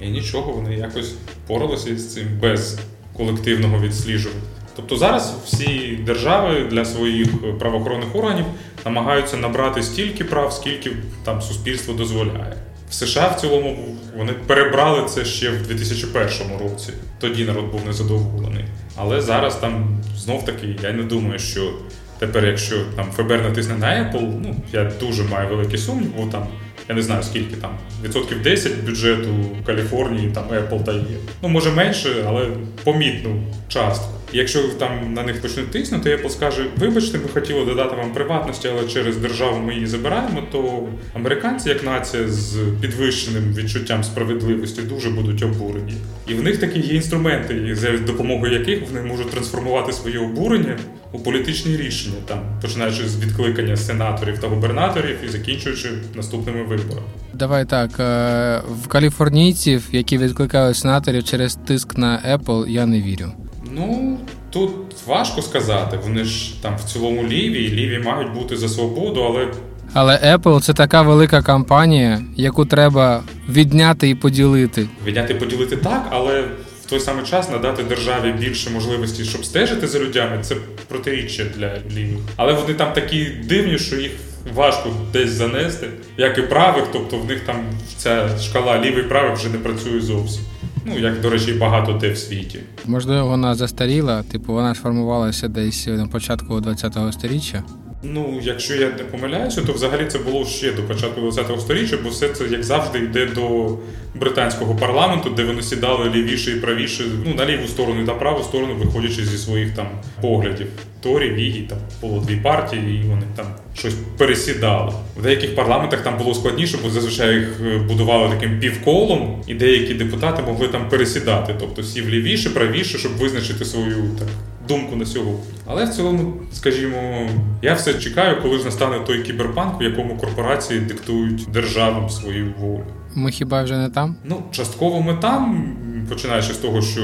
І 0.02 0.10
нічого, 0.10 0.52
вони 0.52 0.76
якось 0.76 1.14
поралися 1.48 1.98
з 1.98 2.14
цим 2.14 2.28
без 2.42 2.80
колективного 3.18 3.80
відсліджування. 3.80 4.42
Тобто 4.76 4.98
зараз 4.98 5.36
всі 5.46 6.00
держави 6.06 6.68
для 6.72 6.86
своїх 6.86 7.58
правоохоронних 7.60 8.16
органів 8.16 8.46
намагаються 8.86 9.38
набрати 9.38 9.84
стільки 9.84 10.24
прав, 10.24 10.54
скільки 10.54 10.92
там 11.24 11.42
суспільство 11.42 11.94
дозволяє. 11.94 12.54
В 12.90 12.94
США 12.94 13.28
в 13.28 13.42
цілому 13.42 13.96
вони 14.18 14.34
перебрали 14.34 15.10
це 15.10 15.26
ще 15.26 15.50
в 15.50 15.68
2001 15.68 16.30
році. 16.60 16.94
Тоді 17.20 17.46
народ 17.46 17.72
був 17.72 17.86
незадоволений. 17.86 18.66
Але 18.96 19.22
зараз 19.22 19.56
там 19.56 20.00
знов 20.18 20.46
таки 20.46 20.76
я 20.84 20.92
не 20.92 21.04
думаю, 21.04 21.40
що 21.40 21.74
тепер, 22.20 22.46
якщо 22.46 22.76
там 22.96 23.12
ФБР 23.12 23.42
натисне 23.42 23.76
на 23.76 23.88
Apple, 23.88 24.40
ну 24.42 24.56
я 24.74 24.92
дуже 25.00 25.24
маю 25.24 25.50
великий 25.50 25.78
сумнів, 25.78 26.12
бо 26.18 26.26
там 26.26 26.48
я 26.90 26.96
не 26.96 27.02
знаю 27.02 27.24
скільки 27.24 27.56
там 27.56 27.72
відсотків 28.04 28.42
10 28.42 28.84
бюджету 28.86 29.30
Каліфорнії 29.66 30.32
там 30.32 30.44
Apple 30.44 30.84
дає. 30.84 31.04
Ну 31.42 31.50
може 31.50 31.72
менше, 31.72 32.26
але 32.28 32.48
помітну 32.84 33.42
частку. 33.68 34.19
Якщо 34.34 34.64
там 34.64 35.14
на 35.14 35.24
них 35.24 35.42
почнуть 35.42 35.72
тиснути, 35.72 36.16
Apple 36.16 36.30
скаже: 36.30 36.66
вибачте, 36.78 37.18
ми 37.18 37.24
хотіли 37.34 37.66
додати 37.66 37.96
вам 37.96 38.14
приватності, 38.14 38.70
але 38.72 38.88
через 38.88 39.18
державу 39.18 39.60
ми 39.60 39.74
її 39.74 39.88
забираємо, 39.88 40.44
то 40.52 40.88
американці, 41.14 41.70
як 41.70 41.84
нація 41.84 42.28
з 42.28 42.58
підвищеним 42.82 43.54
відчуттям 43.54 44.04
справедливості, 44.04 44.82
дуже 44.82 45.10
будуть 45.10 45.44
обурені. 45.44 45.94
І 46.28 46.34
в 46.34 46.44
них 46.44 46.58
такі 46.58 46.80
є 46.80 46.96
інструменти, 46.96 47.76
за 47.76 47.92
допомогою 47.92 48.54
яких 48.54 48.88
вони 48.88 49.02
можуть 49.02 49.30
трансформувати 49.30 49.94
своє 49.94 50.20
обурення 50.20 50.78
у 51.12 51.20
політичні 51.20 51.78
рішення, 51.78 52.16
там 52.26 52.40
починаючи 52.62 53.08
з 53.08 53.24
відкликання 53.26 53.78
сенаторів 53.78 54.40
та 54.40 54.48
губернаторів 54.48 55.18
і 55.26 55.28
закінчуючи 55.28 55.90
наступними 56.16 56.64
виборами. 56.64 57.08
Давай 57.34 57.66
так 57.66 58.00
е, 58.00 58.62
в 58.84 58.88
каліфорнійців, 58.88 59.84
які 59.92 60.18
відкликають 60.18 60.78
сенаторів 60.78 61.24
через 61.24 61.56
тиск 61.56 61.98
на 61.98 62.38
Apple, 62.38 62.68
я 62.68 62.86
не 62.86 63.02
вірю. 63.02 63.32
Ну 63.72 64.18
тут 64.50 64.72
важко 65.08 65.42
сказати. 65.42 66.00
Вони 66.04 66.24
ж 66.24 66.64
там 66.64 66.76
в 66.78 66.84
цілому 66.84 67.24
ліві, 67.24 67.64
і 67.64 67.72
ліві 67.72 68.00
мають 68.00 68.34
бути 68.34 68.58
за 68.58 68.70
свободу, 68.70 69.24
але. 69.24 69.48
Але 69.94 70.38
Apple 70.38 70.62
це 70.62 70.74
така 70.74 71.02
велика 71.02 71.42
компанія, 71.42 72.22
яку 72.36 72.66
треба 72.66 73.24
відняти 73.50 74.10
і 74.10 74.16
поділити. 74.16 74.88
Відняти 75.06 75.34
і 75.34 75.36
поділити 75.36 75.78
так, 75.78 76.08
але 76.10 76.42
в 76.86 76.90
той 76.90 77.00
самий 77.00 77.26
час 77.26 77.52
надати 77.52 77.84
державі 77.84 78.32
більше 78.40 78.70
можливостей, 78.70 79.26
щоб 79.26 79.46
стежити 79.46 79.88
за 79.88 80.00
людьми, 80.00 80.40
це 80.42 80.56
протиріччя 80.88 81.44
для 81.58 81.78
лівих. 81.96 82.20
Але 82.36 82.54
вони 82.54 82.74
там 82.74 82.94
такі 82.94 83.26
дивні, 83.26 83.78
що 83.78 83.96
їх 83.96 84.12
важко 84.56 84.90
десь 85.14 85.30
занести, 85.30 85.88
як 86.18 86.38
і 86.38 86.42
правих, 86.42 86.84
тобто 86.94 87.18
в 87.18 87.26
них 87.26 87.40
там 87.40 87.56
ця 87.98 88.30
шкала 88.40 88.82
лівий 88.82 89.04
правий 89.04 89.34
вже 89.34 89.50
не 89.50 89.58
працює 89.58 90.02
зовсім. 90.02 90.44
Ну, 90.86 91.00
як, 91.00 91.22
до 91.22 91.30
речі, 91.30 91.54
багато 91.54 91.94
де 91.94 92.12
в 92.12 92.18
світі. 92.18 92.60
Можливо, 92.86 93.28
вона 93.28 93.56
застаріла, 93.56 94.24
типу, 94.24 94.54
вона 94.54 94.76
сформувалася 94.76 95.48
десь 95.48 95.88
на 95.88 96.08
початку 96.08 96.62
ХХ 96.62 97.14
століття. 97.14 97.64
Ну, 98.04 98.40
якщо 98.44 98.76
я 98.76 98.90
не 98.90 99.04
помиляюся, 99.04 99.62
то 99.62 99.74
взагалі 99.74 100.06
це 100.06 100.20
було 100.20 100.46
ще 100.46 100.72
до 100.72 100.84
початку 100.84 101.32
ХХ 101.32 101.60
століття, 101.60 101.98
бо 102.04 102.10
все 102.10 102.30
це 102.30 102.48
як 102.48 102.64
завжди 102.64 103.00
йде 103.00 103.26
до 103.26 103.78
британського 104.16 104.76
парламенту, 104.76 105.30
де 105.30 105.44
вони 105.44 105.62
сідали 105.62 106.10
лівіше 106.10 106.52
і 106.52 106.56
правіше, 106.56 107.04
ну 107.26 107.34
на 107.36 107.46
ліву 107.46 107.68
сторону 107.68 108.02
на 108.02 108.14
праву 108.14 108.44
сторону, 108.44 108.76
виходячи 108.76 109.26
зі 109.26 109.38
своїх 109.38 109.76
там 109.76 109.88
поглядів. 110.22 110.68
Торі, 111.02 111.30
Вігі, 111.30 111.62
там 111.62 111.78
було 112.02 112.20
дві 112.28 112.36
партії, 112.36 113.02
і 113.06 113.10
вони 113.10 113.24
там 113.36 113.46
щось 113.76 113.96
пересідали. 114.18 114.94
В 115.18 115.22
деяких 115.22 115.56
парламентах 115.56 116.04
там 116.04 116.18
було 116.18 116.34
складніше, 116.34 116.78
бо 116.84 116.90
зазвичай 116.90 117.36
їх 117.36 117.62
е, 117.66 117.78
будували 117.78 118.36
таким 118.36 118.60
півколом, 118.60 119.44
і 119.48 119.54
деякі 119.54 119.94
депутати 119.94 120.44
могли 120.48 120.68
там 120.68 120.90
пересідати, 120.90 121.56
тобто 121.60 121.84
сів 121.84 122.10
лівіше, 122.10 122.50
правіше, 122.50 122.98
щоб 122.98 123.12
визначити 123.12 123.66
свою 123.66 123.96
так 124.20 124.28
думку 124.70 124.96
на 124.96 125.06
сьогодні. 125.06 125.40
Але 125.66 125.86
в 125.86 125.90
цілому, 125.90 126.34
скажімо, 126.54 127.30
я 127.62 127.74
все 127.74 127.94
чекаю, 127.94 128.42
коли 128.42 128.58
ж 128.58 128.66
настане 128.66 129.00
той 129.00 129.24
кіберпанк, 129.24 129.82
в 129.82 129.84
якому 129.84 130.18
корпорації 130.18 130.80
диктують 130.80 131.48
державам 131.54 132.10
свою 132.10 132.54
волю. 132.60 132.84
Ми 133.16 133.32
хіба 133.32 133.64
вже 133.64 133.78
не 133.78 133.90
там? 133.90 134.16
Ну, 134.24 134.44
частково 134.52 135.02
ми 135.02 135.14
там, 135.14 135.76
починаючи 136.10 136.54
з 136.54 136.58
того, 136.58 136.82
що 136.82 137.02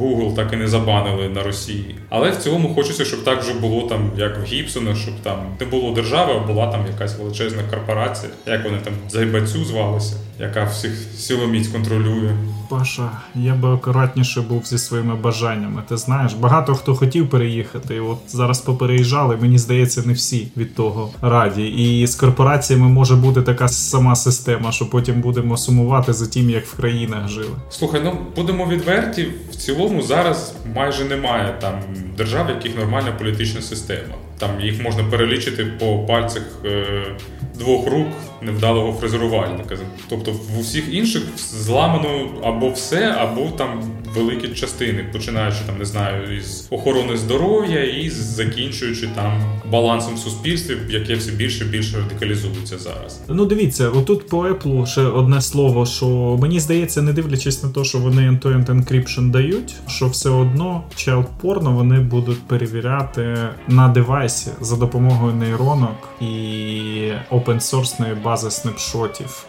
Google 0.00 0.34
так 0.34 0.52
і 0.52 0.56
не 0.56 0.68
забанили 0.68 1.28
на 1.28 1.42
Росії. 1.42 1.94
Але 2.08 2.30
в 2.30 2.36
цілому 2.36 2.74
хочеться, 2.74 3.04
щоб 3.04 3.24
так 3.24 3.42
вже 3.42 3.54
було 3.54 3.88
там, 3.88 4.10
як 4.16 4.38
в 4.38 4.44
Гібсона, 4.44 4.94
щоб 4.94 5.14
там 5.22 5.38
не 5.60 5.66
було 5.66 5.94
держави, 5.94 6.32
а 6.36 6.46
була 6.46 6.66
там 6.66 6.86
якась 6.92 7.18
величезна 7.18 7.62
корпорація, 7.70 8.32
як 8.46 8.64
вони 8.64 8.78
там 8.84 8.92
Зайбацю 9.08 9.64
звалися, 9.64 10.16
яка 10.38 10.64
всіх 10.64 10.92
силоміць 11.16 11.68
контролює. 11.68 12.30
Паша, 12.68 13.10
я 13.34 13.54
би 13.54 13.68
акуратніше 13.74 14.40
був 14.40 14.66
зі 14.66 14.78
своїми 14.78 15.14
бажаннями. 15.14 15.82
Ти 15.88 15.96
знаєш, 15.96 16.32
багато 16.32 16.74
хто 16.74 16.94
хотів 16.94 17.30
переїхати. 17.30 17.94
і 17.94 18.00
От 18.00 18.18
зараз 18.28 18.60
попереїжджали. 18.60 19.36
Мені 19.36 19.58
здається, 19.58 20.02
не 20.06 20.12
всі 20.12 20.48
від 20.56 20.74
того 20.74 21.10
раді. 21.22 21.66
І 21.66 22.06
з 22.06 22.14
корпораціями 22.14 22.88
може 22.88 23.16
бути 23.16 23.42
така 23.42 23.68
сама 23.68 24.16
система, 24.16 24.72
що 24.72 24.90
потім 24.90 25.20
будемо 25.20 25.56
сумувати 25.56 26.12
за 26.12 26.26
тим, 26.26 26.50
як 26.50 26.66
в 26.66 26.76
країнах 26.76 27.28
жили. 27.28 27.56
Слухай, 27.70 28.00
ну 28.04 28.18
будемо 28.36 28.66
відверті. 28.66 29.28
В 29.50 29.56
цілому 29.56 30.02
зараз 30.02 30.54
майже 30.74 31.04
немає 31.04 31.54
там 31.60 31.74
держав, 32.16 32.48
яких 32.48 32.76
нормальна 32.76 33.12
політична 33.12 33.62
система. 33.62 34.14
Там 34.38 34.60
їх 34.60 34.82
можна 34.82 35.04
перелічити 35.04 35.64
по 35.64 35.98
пальцях 35.98 36.42
е, 36.64 37.16
двох 37.58 37.86
рук 37.86 38.08
невдалого 38.42 38.92
фрезерувальника. 38.92 39.76
Тобто 40.08 40.32
в 40.32 40.60
усіх 40.60 40.94
інших 40.94 41.22
зламано 41.36 42.28
або 42.42 42.70
все, 42.70 43.14
або 43.18 43.48
там 43.56 43.82
великі 44.14 44.48
частини, 44.48 45.04
починаючи 45.12 45.58
там, 45.66 45.78
не 45.78 45.84
знаю, 45.84 46.36
із 46.36 46.66
охорони 46.70 47.16
здоров'я 47.16 47.84
і 47.84 48.10
закінчуючи 48.10 49.08
там 49.14 49.42
балансом 49.70 50.14
в 50.14 50.18
суспільстві, 50.18 50.76
яке 50.88 51.14
все 51.14 51.32
більше 51.32 51.64
і 51.64 51.68
більше 51.68 51.96
радикалізується 51.96 52.78
зараз. 52.78 53.20
Ну 53.28 53.46
дивіться, 53.46 53.88
отут 53.88 54.28
по 54.28 54.48
Apple 54.48 54.86
ще 54.86 55.02
одне 55.02 55.40
слово, 55.40 55.86
що 55.86 56.06
мені 56.40 56.60
здається, 56.60 57.02
не 57.02 57.12
дивлячись 57.12 57.62
на 57.62 57.68
те, 57.70 57.84
що 57.84 57.98
вони 57.98 58.30
end-to-end 58.30 58.66
encryption 58.66 59.30
дають, 59.30 59.74
що 59.88 60.06
все 60.06 60.30
одно 60.30 60.82
child 60.96 61.26
порно 61.40 61.72
вони 61.72 62.00
будуть 62.00 62.42
перевіряти 62.48 63.36
на 63.68 63.88
девайсі 63.88 64.50
за 64.60 64.76
допомогою 64.76 65.34
нейронок 65.34 66.08
і 66.20 66.24
опенсорсної 67.48 68.14
бази 68.14 68.50
снапшотів. 68.50 69.46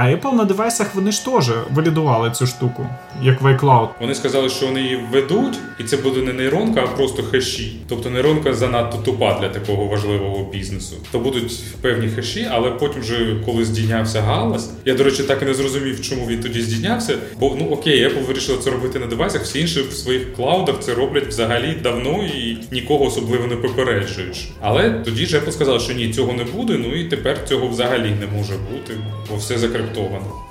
А 0.00 0.04
Apple 0.04 0.32
на 0.32 0.44
девайсах 0.44 0.94
вони 0.94 1.12
ж 1.12 1.24
теж 1.24 1.50
валідували 1.74 2.30
цю 2.30 2.46
штуку, 2.46 2.86
як 3.22 3.42
в 3.42 3.46
iCloud. 3.46 3.88
Вони 4.00 4.14
сказали, 4.14 4.48
що 4.48 4.66
вони 4.66 4.80
її 4.80 4.96
введуть, 4.96 5.58
і 5.78 5.84
це 5.84 5.96
буде 5.96 6.22
не 6.22 6.32
нейронка, 6.32 6.80
а 6.84 6.96
просто 6.96 7.22
хеші. 7.22 7.76
Тобто 7.88 8.10
нейронка 8.10 8.54
занадто 8.54 8.98
тупа 8.98 9.40
для 9.40 9.48
такого 9.48 9.84
важливого 9.84 10.44
бізнесу. 10.52 10.96
То 11.12 11.18
будуть 11.18 11.60
певні 11.80 12.08
хеші, 12.08 12.48
але 12.50 12.70
потім 12.70 13.00
вже 13.00 13.36
коли 13.46 13.64
здійнявся 13.64 14.20
галас. 14.20 14.70
Я, 14.84 14.94
до 14.94 15.04
речі, 15.04 15.22
так 15.22 15.42
і 15.42 15.44
не 15.44 15.54
зрозумів, 15.54 16.00
чому 16.02 16.26
він 16.26 16.40
тоді 16.40 16.60
здійнявся. 16.60 17.18
Бо 17.40 17.56
ну 17.58 17.68
окей, 17.70 18.06
Apple 18.06 18.26
вирішила 18.26 18.58
це 18.58 18.70
робити 18.70 18.98
на 18.98 19.06
девайсах, 19.06 19.42
всі 19.42 19.60
інші 19.60 19.82
в 19.82 19.92
своїх 19.92 20.34
клаудах 20.34 20.80
це 20.80 20.94
роблять 20.94 21.26
взагалі 21.26 21.76
давно 21.82 22.24
і 22.24 22.58
нікого 22.72 23.04
особливо 23.04 23.46
не 23.46 23.56
попереджуєш. 23.56 24.48
Але 24.60 24.90
тоді 24.90 25.26
ж 25.26 25.38
Apple 25.38 25.52
сказала, 25.52 25.78
що 25.78 25.92
ні, 25.92 26.12
цього 26.12 26.32
не 26.32 26.44
буде. 26.44 26.78
Ну 26.78 26.94
і 26.94 27.04
тепер 27.04 27.44
цього 27.48 27.68
взагалі 27.68 28.10
не 28.20 28.38
може 28.38 28.52
бути, 28.72 28.94
бо 29.30 29.36
все 29.36 29.58
закрито 29.58 29.87
скриптовано. 29.88 30.47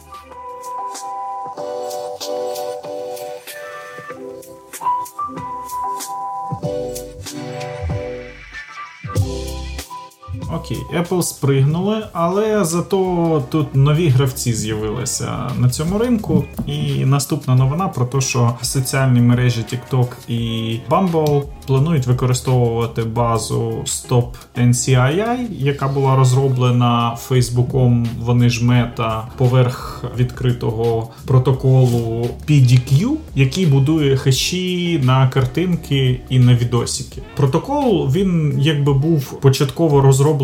Окей, 10.53 10.77
Apple 10.99 11.21
спригнули, 11.23 12.07
але 12.13 12.65
зато 12.65 13.43
тут 13.49 13.75
нові 13.75 14.07
гравці 14.07 14.53
з'явилися 14.53 15.51
на 15.59 15.69
цьому 15.69 15.97
ринку. 15.97 16.43
І 16.67 17.05
наступна 17.05 17.55
новина 17.55 17.87
про 17.87 18.05
те, 18.05 18.21
що 18.21 18.53
соціальні 18.61 19.19
мережі 19.19 19.65
TikTok 19.73 20.07
і 20.27 20.79
Bumble 20.89 21.43
планують 21.67 22.07
використовувати 22.07 23.03
базу 23.03 23.83
Stop 23.85 24.27
NCII, 24.57 25.37
яка 25.51 25.87
була 25.87 26.15
розроблена 26.15 27.15
Фейсбуком. 27.19 28.07
Вони 28.19 28.49
ж 28.49 28.65
мета 28.65 29.27
поверх 29.37 30.03
відкритого 30.17 31.09
протоколу 31.25 32.29
PDQ, 32.49 33.15
який 33.35 33.65
будує 33.65 34.17
хеші 34.17 35.01
на 35.03 35.27
картинки 35.27 36.19
і 36.29 36.39
на 36.39 36.53
відосики. 36.53 37.21
Протокол 37.35 38.09
він 38.11 38.55
якби 38.59 38.93
був 38.93 39.39
початково 39.41 40.01
розроблений 40.01 40.36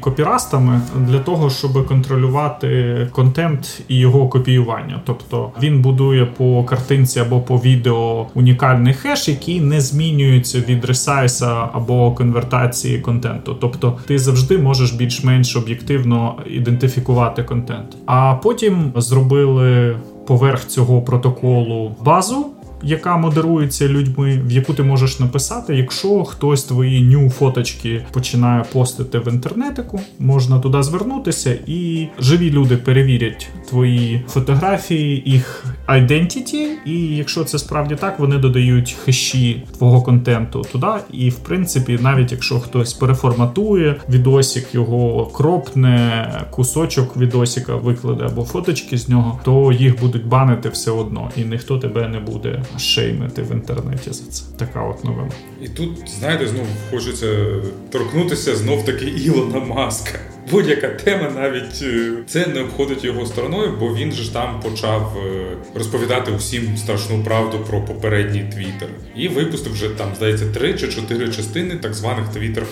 копірастами 0.00 0.80
для 0.96 1.18
того, 1.18 1.50
щоб 1.50 1.86
контролювати 1.86 3.08
контент 3.12 3.82
і 3.88 3.98
його 3.98 4.28
копіювання. 4.28 5.00
Тобто 5.06 5.52
він 5.62 5.82
будує 5.82 6.26
по 6.26 6.64
картинці 6.64 7.20
або 7.20 7.40
по 7.40 7.56
відео 7.56 8.26
унікальний 8.34 8.94
хеш, 8.94 9.28
який 9.28 9.60
не 9.60 9.80
змінюється 9.80 10.58
від 10.68 10.84
ресайса 10.84 11.68
або 11.72 12.12
конвертації 12.12 12.98
контенту. 12.98 13.56
Тобто 13.60 13.98
ти 14.06 14.18
завжди 14.18 14.58
можеш 14.58 14.92
більш-менш 14.92 15.56
об'єктивно 15.56 16.34
ідентифікувати 16.46 17.42
контент. 17.42 17.96
А 18.06 18.34
потім 18.34 18.92
зробили 18.96 19.96
поверх 20.26 20.66
цього 20.66 21.02
протоколу 21.02 21.96
базу 22.04 22.46
яка 22.84 23.16
модерується 23.16 23.88
людьми, 23.88 24.40
в 24.46 24.52
яку 24.52 24.74
ти 24.74 24.82
можеш 24.82 25.20
написати, 25.20 25.76
якщо 25.76 26.24
хтось 26.24 26.64
твої 26.64 27.00
ню 27.02 27.30
фоточки 27.30 28.06
починає 28.12 28.64
постити 28.72 29.18
в 29.18 29.28
інтернетику, 29.28 30.00
можна 30.18 30.58
туди 30.58 30.82
звернутися, 30.82 31.58
і 31.66 32.08
живі 32.18 32.50
люди 32.50 32.76
перевірять 32.76 33.48
твої 33.68 34.24
фотографії, 34.28 35.22
їх 35.26 35.64
identity, 35.88 36.66
і 36.86 37.16
якщо 37.16 37.44
це 37.44 37.58
справді 37.58 37.96
так, 37.96 38.18
вони 38.18 38.38
додають 38.38 38.96
хеші 39.04 39.62
твого 39.78 40.02
контенту 40.02 40.62
туди. 40.72 40.86
І 41.12 41.30
в 41.30 41.38
принципі, 41.38 41.98
навіть 42.02 42.32
якщо 42.32 42.60
хтось 42.60 42.94
переформатує 42.94 43.96
відосик, 44.08 44.74
його 44.74 45.26
кропне, 45.26 46.28
кусочок 46.50 47.16
відосика 47.16 47.76
викладе 47.76 48.24
або 48.24 48.44
фоточки 48.44 48.98
з 48.98 49.08
нього, 49.08 49.40
то 49.44 49.72
їх 49.72 50.00
будуть 50.00 50.26
банити 50.26 50.68
все 50.68 50.90
одно, 50.90 51.30
і 51.36 51.44
ніхто 51.44 51.78
тебе 51.78 52.08
не 52.08 52.20
буде 52.20 52.62
шеймити 52.78 53.42
в 53.42 53.52
інтернеті 53.52 54.12
за 54.12 54.30
це. 54.30 54.44
Така 54.58 54.82
от 54.82 55.04
новина. 55.04 55.30
І 55.62 55.68
тут, 55.68 55.90
знаєте, 56.18 56.46
знову 56.48 56.66
хочеться 56.90 57.46
торкнутися 57.90 58.56
знов 58.56 58.84
таки 58.84 59.04
Ілона 59.04 59.60
Маска. 59.60 60.18
Будь-яка 60.50 60.88
тема 60.88 61.30
навіть 61.30 61.82
е, 61.82 62.12
це 62.26 62.46
не 62.46 62.60
обходить 62.60 63.04
його 63.04 63.26
стороною, 63.26 63.72
бо 63.80 63.94
він 63.94 64.12
ж 64.12 64.32
там 64.32 64.60
почав 64.60 65.16
е, 65.26 65.56
розповідати 65.74 66.32
усім 66.32 66.76
страшну 66.76 67.24
правду 67.24 67.58
про 67.58 67.80
попередній 67.80 68.44
твіттер. 68.54 68.88
І 69.16 69.28
випустив 69.28 69.72
вже 69.72 69.88
там, 69.88 70.08
здається, 70.16 70.46
три 70.46 70.74
чи 70.74 70.88
чотири 70.88 71.28
частини 71.28 71.74
так 71.76 71.94
званих 71.94 72.24
Twitter 72.24 72.62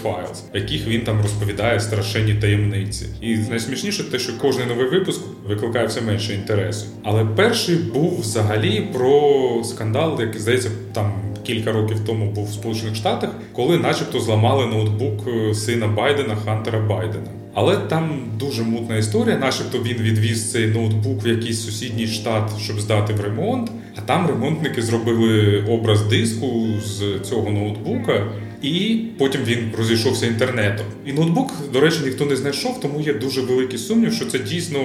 в 0.52 0.56
яких 0.56 0.86
він 0.86 1.00
там 1.00 1.22
розповідає 1.22 1.80
страшенні 1.80 2.34
таємниці. 2.34 3.06
І 3.20 3.36
найсмішніше 3.36 4.10
те, 4.10 4.18
що 4.18 4.38
кожний 4.38 4.66
новий 4.66 4.88
випуск 4.88 5.20
викликає 5.48 5.86
все 5.86 6.00
менше 6.00 6.34
інтересу. 6.34 6.86
Але 7.02 7.24
перший 7.24 7.76
був 7.76 8.20
взагалі 8.20 8.88
про 8.92 9.62
скандал, 9.64 10.20
який 10.20 10.40
здається, 10.40 10.70
там 10.92 11.12
кілька 11.42 11.72
років 11.72 12.00
тому 12.06 12.30
був 12.30 12.50
в 12.50 12.52
Сполучених 12.52 12.96
Штатах, 12.96 13.30
коли, 13.52 13.78
начебто, 13.78 14.20
зламали 14.20 14.66
ноутбук 14.66 15.28
е, 15.28 15.54
сина 15.54 15.86
Байдена 15.86 16.36
Хантера 16.36 16.80
Байдена. 16.80 17.41
Але 17.54 17.76
там 17.76 18.24
дуже 18.38 18.62
мутна 18.62 18.96
історія, 18.96 19.38
начебто 19.38 19.78
він 19.78 19.96
відвіз 19.96 20.52
цей 20.52 20.66
ноутбук 20.66 21.24
в 21.24 21.28
якийсь 21.28 21.64
сусідній 21.64 22.06
штат, 22.06 22.50
щоб 22.60 22.80
здати 22.80 23.12
в 23.12 23.20
ремонт. 23.20 23.70
А 23.96 24.00
там 24.00 24.26
ремонтники 24.26 24.82
зробили 24.82 25.64
образ 25.68 26.02
диску 26.02 26.66
з 26.84 27.28
цього 27.28 27.50
ноутбука. 27.50 28.26
І 28.62 29.04
потім 29.18 29.40
він 29.44 29.72
розійшовся 29.78 30.26
інтернетом. 30.26 30.86
І 31.06 31.12
ноутбук, 31.12 31.52
до 31.72 31.80
речі, 31.80 31.98
ніхто 32.04 32.24
не 32.24 32.36
знайшов, 32.36 32.80
тому 32.80 33.00
є 33.00 33.14
дуже 33.14 33.40
великий 33.40 33.78
сумнів, 33.78 34.12
що 34.12 34.24
це 34.24 34.38
дійсно 34.38 34.80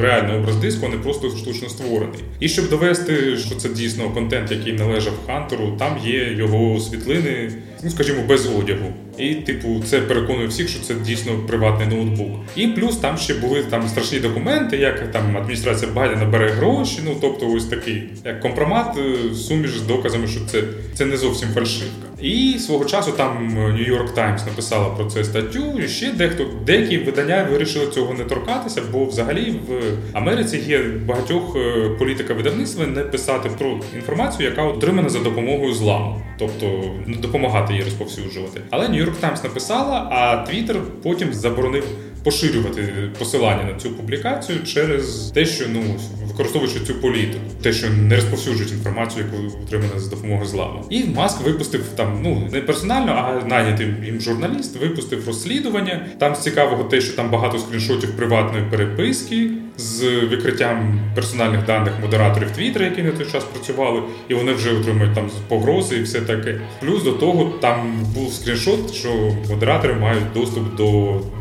реальний 0.00 0.36
образ 0.36 0.56
диску, 0.56 0.86
а 0.86 0.88
не 0.88 0.96
просто 0.96 1.30
штучно 1.30 1.68
створений. 1.68 2.18
І 2.40 2.48
щоб 2.48 2.68
довести, 2.68 3.36
що 3.36 3.54
це 3.54 3.68
дійсно 3.68 4.10
контент, 4.10 4.50
який 4.50 4.72
належав 4.72 5.12
Хантеру, 5.26 5.76
там 5.78 5.98
є 6.04 6.32
його 6.32 6.80
світлини, 6.80 7.52
ну 7.82 7.90
скажімо, 7.90 8.22
без 8.28 8.46
одягу. 8.46 8.92
І, 9.18 9.34
типу, 9.34 9.82
це 9.84 10.00
переконує 10.00 10.48
всіх, 10.48 10.68
що 10.68 10.80
це 10.80 10.94
дійсно 10.94 11.32
приватний 11.46 11.88
ноутбук. 11.88 12.30
І 12.56 12.66
плюс 12.66 12.96
там 12.96 13.18
ще 13.18 13.34
були 13.34 13.62
там 13.62 13.88
страшні 13.88 14.18
документи, 14.18 14.76
як 14.76 15.12
там 15.12 15.36
адміністрація 15.36 15.92
Байдена 15.92 16.24
бере 16.24 16.48
гроші. 16.48 17.00
Ну 17.04 17.16
тобто, 17.20 17.52
ось 17.52 17.64
такий 17.64 18.02
як 18.24 18.40
компромат, 18.40 18.98
е, 18.98 19.34
суміш 19.34 19.70
з 19.70 19.82
доказами, 19.82 20.26
що 20.26 20.40
це 20.46 20.62
це 20.94 21.06
не 21.06 21.16
зовсім 21.16 21.48
фальшивка. 21.48 22.08
І 22.22 22.58
свого 22.58 22.84
часу 22.84 23.12
там 23.12 23.58
Нью-Йорк 23.58 24.14
Таймс 24.14 24.46
написала 24.46 24.88
про 24.88 25.04
це 25.04 25.24
статтю. 25.24 25.80
і 25.84 25.88
Ще 25.88 26.12
дехто 26.12 26.46
деякі 26.66 26.98
видання 26.98 27.48
вирішили 27.50 27.86
цього 27.86 28.14
не 28.14 28.24
торкатися, 28.24 28.82
бо 28.92 29.04
взагалі 29.04 29.50
в 29.50 29.82
Америці 30.12 30.62
є 30.66 30.82
багатьох 31.06 31.56
е, 31.56 31.90
політика 31.98 32.34
видавництва 32.34 32.86
не 32.86 33.02
писати 33.02 33.50
про 33.58 33.80
інформацію, 33.96 34.48
яка 34.48 34.62
отримана 34.62 35.08
за 35.08 35.18
допомогою 35.18 35.74
зламу, 35.74 36.22
тобто 36.38 36.94
не 37.06 37.16
допомагати 37.16 37.67
її 37.72 37.84
розповсюджувати. 37.84 38.60
Але 38.70 38.88
Нью-Йорк 38.88 39.14
Таймс 39.20 39.44
написала, 39.44 40.08
а 40.10 40.46
Твіттер 40.46 40.76
потім 41.02 41.34
заборонив 41.34 41.84
поширювати 42.24 42.92
посилання 43.18 43.64
на 43.64 43.74
цю 43.78 43.90
публікацію 43.90 44.64
через 44.64 45.32
те, 45.34 45.44
що 45.44 45.64
ну 45.72 45.82
використовуючи 46.26 46.80
цю 46.80 46.94
політику, 46.94 47.44
те, 47.62 47.72
що 47.72 47.90
не 47.90 48.16
розповсюджують 48.16 48.72
інформацію, 48.72 49.24
яку 49.24 49.62
отримана 49.62 49.98
за 50.00 50.10
допомогою 50.10 50.48
зламу. 50.48 50.84
І 50.90 51.04
Маск 51.04 51.40
випустив 51.40 51.84
там 51.96 52.20
ну 52.22 52.48
не 52.52 52.60
персонально, 52.60 53.12
а 53.12 53.48
найнятий 53.48 53.86
їм 54.04 54.20
журналіст 54.20 54.76
випустив 54.76 55.26
розслідування. 55.26 56.06
Там 56.18 56.34
з 56.34 56.38
цікавого 56.38 56.84
те, 56.84 57.00
що 57.00 57.16
там 57.16 57.30
багато 57.30 57.58
скріншотів 57.58 58.16
приватної 58.16 58.64
переписки 58.70 59.50
з 59.78 60.02
викриттям 60.24 61.00
персональних 61.14 61.66
даних 61.66 61.92
модераторів 62.02 62.50
Твіттера, 62.50 62.84
які 62.84 63.02
на 63.02 63.10
той 63.10 63.26
час 63.26 63.44
працювали, 63.44 64.02
і 64.28 64.34
вони 64.34 64.52
вже 64.52 64.72
отримують 64.72 65.14
там 65.14 65.30
погрози 65.48 65.96
і 65.96 66.02
все 66.02 66.20
таке. 66.20 66.60
Плюс 66.80 67.02
до 67.02 67.12
того 67.12 67.52
там 67.60 68.06
був 68.14 68.32
скріншот, 68.32 68.94
що 68.94 69.08
модератори 69.50 69.94
мають 69.94 70.32
доступ 70.34 70.76
до 70.76 70.86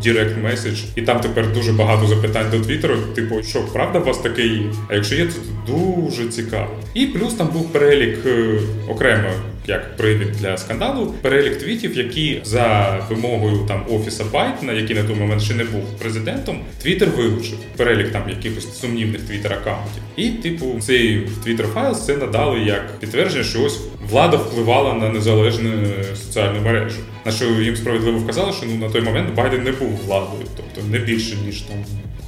Direct 0.06 0.46
Message, 0.46 0.86
і 0.96 1.02
там 1.02 1.20
тепер 1.20 1.54
дуже 1.54 1.74
багато 1.74 2.08
запитань 2.08 2.52
до 2.52 2.60
Твіттеру. 2.60 2.96
Типу, 3.16 3.44
що 3.44 3.62
правда 3.74 4.00
у 4.00 4.04
вас 4.04 4.18
таке 4.18 4.42
є? 4.42 4.62
А 4.90 4.96
якщо 4.96 5.16
є, 5.16 5.26
то 5.26 5.74
дуже 5.74 6.28
цікаво. 6.28 6.70
І 6.94 7.06
плюс 7.06 7.34
там 7.34 7.48
був 7.48 7.74
перелік 7.74 8.26
е, 8.26 8.60
окремо 8.90 9.30
як 9.68 9.98
привід 9.98 10.32
для 10.32 10.58
скандалу, 10.58 11.14
перелік 11.22 11.58
твітів, 11.58 11.98
які 11.98 12.42
за 12.44 12.98
вимогою 13.10 13.66
там 13.68 13.84
офіса 13.90 14.24
Байдена, 14.34 14.74
який 14.74 14.96
на 14.96 15.04
той 15.04 15.16
момент 15.16 15.42
ще 15.42 15.54
не 15.54 15.64
був 15.64 15.84
президентом, 16.00 16.60
Твіттер 16.82 17.10
вилучив 17.10 17.58
перелік 17.78 18.12
там 18.12 18.30
якихось 18.30 18.80
сумнівних 18.80 19.22
твіттер 19.22 19.54
аккаунтів. 19.54 20.04
І, 20.16 20.30
типу, 20.30 20.76
цей 20.80 21.28
твіттер 21.44 21.68
файл 21.68 21.96
це 21.96 22.18
надали 22.18 22.60
як 22.60 23.00
підтвердження, 23.00 23.44
що 23.44 23.64
ось 23.64 23.80
влада 24.10 24.38
впливала 24.38 24.94
на 24.94 25.10
незалежну 25.10 25.72
соціальну 26.16 26.62
мережу. 26.62 27.00
На 27.26 27.32
що 27.32 27.46
їм 27.46 27.76
справедливо 27.76 28.20
вказали, 28.20 28.54
що 28.54 28.66
ну 28.66 28.76
на 28.76 28.90
той 28.90 29.02
момент 29.02 29.36
Байден 29.36 29.64
не 29.64 29.72
був 29.72 30.00
владою, 30.06 30.46
тобто 30.58 30.92
не 30.92 31.00
більше 31.00 31.36
ніж 31.46 31.62
там 31.62 31.78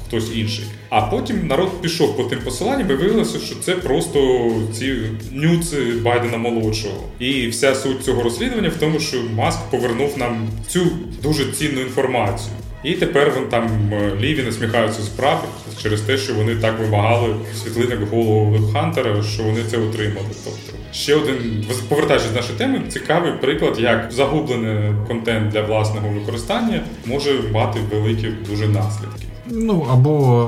хтось 0.09 0.35
інший. 0.35 0.65
А 0.89 1.01
потім 1.01 1.47
народ 1.47 1.81
пішов 1.81 2.17
по 2.17 2.23
тим 2.23 2.39
посиланням 2.39 2.91
і 2.91 2.93
виявилося, 2.93 3.39
що 3.39 3.55
це 3.55 3.75
просто 3.75 4.51
ці 4.73 4.95
нюци 5.31 5.77
Байдена 6.01 6.37
молодшого. 6.37 7.03
І 7.19 7.47
вся 7.47 7.75
суть 7.75 8.03
цього 8.03 8.23
розслідування 8.23 8.69
в 8.69 8.79
тому, 8.79 8.99
що 8.99 9.17
Маск 9.35 9.59
повернув 9.71 10.17
нам 10.17 10.47
цю 10.67 10.87
дуже 11.23 11.51
цінну 11.51 11.81
інформацію. 11.81 12.55
І 12.83 12.93
тепер 12.93 13.31
вон 13.35 13.49
там 13.49 13.93
е, 13.93 14.11
ліві 14.19 14.43
насміхаються 14.43 15.01
з 15.01 15.07
прав 15.07 15.47
через 15.81 16.01
те, 16.01 16.17
що 16.17 16.33
вони 16.33 16.55
так 16.55 16.79
вимагали 16.79 17.35
світлинок 17.63 18.09
голову 18.09 18.71
Хантера, 18.73 19.23
що 19.23 19.43
вони 19.43 19.59
це 19.71 19.77
отримали. 19.77 20.27
Тобто 20.45 20.77
ще 20.93 21.15
один 21.15 21.65
повертаючись 21.89 22.29
до 22.29 22.35
нашої 22.35 22.57
теми, 22.57 22.81
цікавий 22.89 23.31
приклад, 23.31 23.79
як 23.79 24.11
загублений 24.11 24.93
контент 25.07 25.51
для 25.51 25.61
власного 25.61 26.09
використання 26.09 26.83
може 27.05 27.33
мати 27.51 27.79
великі 27.91 28.27
дуже 28.49 28.67
наслідки. 28.67 29.28
Ну 29.51 29.87
або 29.91 30.43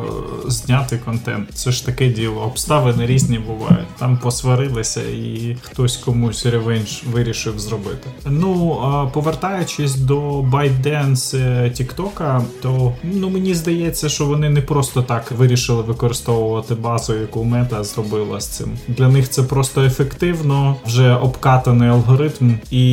е, 0.48 0.52
зняти 0.52 0.98
контент. 1.06 1.50
Це 1.54 1.72
ж 1.72 1.86
таке 1.86 2.08
діло. 2.08 2.42
Обставини 2.42 3.06
різні 3.06 3.40
бувають. 3.40 3.88
Там 4.00 4.18
посварилися, 4.18 5.02
і 5.02 5.58
хтось 5.62 5.98
комусь 5.98 6.46
ревенж 6.46 7.04
вирішив 7.12 7.60
зробити. 7.60 8.10
Ну 8.26 8.82
повертаючись 9.14 9.96
до 9.96 10.42
ByteDance 10.42 11.72
Тіктока, 11.72 12.42
то 12.62 12.94
ну 13.04 13.30
мені 13.30 13.54
здається, 13.54 14.10
що 14.10 14.26
вони 14.26 14.50
не 14.50 14.62
просто 14.62 15.02
так 15.02 15.32
вирішили 15.32 15.82
використовувати 15.82 16.76
базу, 16.76 17.16
яку 17.16 17.44
мета 17.44 17.84
зробила 17.84 18.40
з 18.40 18.48
цим. 18.48 18.78
Для 18.88 19.08
них 19.08 19.30
це 19.30 19.44
просто 19.44 19.84
ефективно, 19.84 20.76
вже 20.86 21.16
обкатаний 21.16 21.90
алгоритм, 21.90 22.54
і 22.72 22.84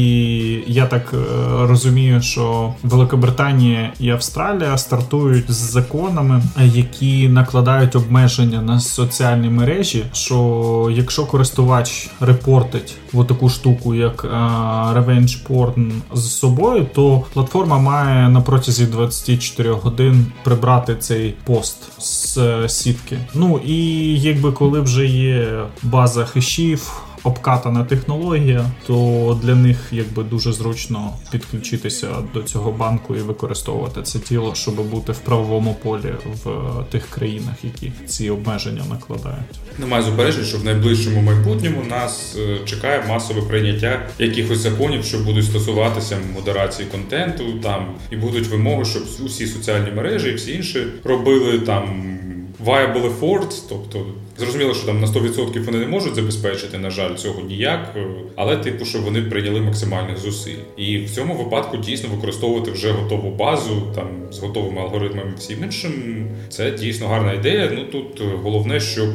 я 0.67 0.87
так 0.87 1.15
е, 1.15 1.17
розумію, 1.67 2.23
що 2.23 2.75
Великобританія 2.83 3.93
і 4.01 4.11
Австралія 4.11 4.79
стартують 4.79 5.51
з 5.51 5.57
закону 5.57 5.98
законами, 5.99 6.43
які 6.75 7.29
накладають 7.29 7.97
обмеження 7.97 8.63
на 8.63 8.81
соціальні 8.81 9.49
мережі. 9.49 10.05
Що 10.13 10.89
якщо 10.93 11.27
користувач 11.27 12.11
репортить 12.21 12.97
в 13.13 13.25
таку 13.25 13.49
штуку, 13.49 13.95
як 13.95 14.25
е, 14.25 14.29
Revenge 14.99 15.49
Porn 15.49 15.93
з 16.15 16.31
собою, 16.31 16.87
то 16.95 17.25
платформа 17.33 17.79
має 17.79 18.29
на 18.29 18.41
протязі 18.41 18.87
24 18.87 19.73
годин 19.73 20.27
прибрати 20.45 20.97
цей 20.97 21.35
пост 21.45 21.77
з 21.99 22.39
е, 22.39 22.69
сітки. 22.69 23.19
Ну 23.35 23.61
і 23.67 23.77
якби 24.21 24.53
коли 24.53 24.81
вже 24.81 25.07
є 25.07 25.63
база 25.83 26.25
хешів 26.25 27.03
обкатана 27.29 27.85
технологія, 27.85 28.71
то 28.87 29.39
для 29.43 29.55
них 29.55 29.79
якби 29.93 30.23
дуже 30.23 30.53
зручно 30.53 31.13
підключитися 31.31 32.07
до 32.35 32.43
цього 32.43 32.73
банку 32.73 33.17
і 33.17 33.21
використовувати 33.21 34.03
це 34.03 34.19
тіло, 34.19 34.55
щоб 34.55 34.75
бути 34.91 35.13
в 35.13 35.19
правовому 35.19 35.77
полі 35.83 36.13
в 36.45 36.51
тих 36.91 37.07
країнах, 37.07 37.55
які 37.63 37.93
ці 38.07 38.31
обмеження 38.31 38.83
накладають. 38.91 39.59
Немає 39.79 40.03
заперечень, 40.03 40.45
що 40.45 40.59
в 40.59 40.65
найближчому 40.65 41.23
майбутньому 41.23 41.83
нас 41.91 42.37
е, 42.39 42.59
чекає 42.65 43.05
масове 43.09 43.43
прийняття 43.43 44.07
якихось 44.19 44.59
законів, 44.59 45.05
що 45.05 45.19
будуть 45.19 45.45
стосуватися 45.45 46.17
модерації 46.35 46.89
контенту, 46.89 47.45
там 47.63 47.87
і 48.11 48.17
будуть 48.17 48.47
вимоги, 48.47 48.85
щоб 48.85 49.03
усі 49.25 49.47
соціальні 49.47 49.91
мережі 49.91 50.29
і 50.29 50.35
всі 50.35 50.53
інші 50.53 50.87
робили 51.05 51.59
там 51.59 52.05
viable 52.65 53.19
efforts, 53.19 53.63
тобто 53.69 54.07
зрозуміло, 54.39 54.75
що 54.75 54.87
там 54.87 55.01
на 55.01 55.07
100% 55.07 55.65
вони 55.65 55.79
не 55.79 55.87
можуть 55.87 56.15
забезпечити, 56.15 56.79
на 56.79 56.91
жаль, 56.91 57.15
цього 57.15 57.43
ніяк, 57.43 57.95
е, 57.97 58.07
але 58.37 58.57
типу, 58.57 58.85
що 58.85 58.99
вони 58.99 59.23
прийняли 59.23 59.61
максимальних 59.61 60.19
зусиль. 60.19 60.59
І 60.77 60.99
в 60.99 61.11
цьому 61.11 61.35
випадку 61.35 61.77
дійсно 61.77 62.09
використовувати 62.15 62.71
вже 62.71 62.91
готову 62.93 63.31
базу 63.31 63.83
там 63.95 64.07
з 64.31 64.39
готовими 64.39 64.81
алгоритмами 64.81 65.33
всім 65.39 65.65
іншим. 65.65 66.27
Це 66.49 66.71
дійсно 66.71 67.09
гарна 67.09 67.33
ідея. 67.33 67.71
Ну 67.75 67.85
тут 67.85 68.21
е, 68.21 68.25
головне, 68.43 68.81
щоб 68.81 69.11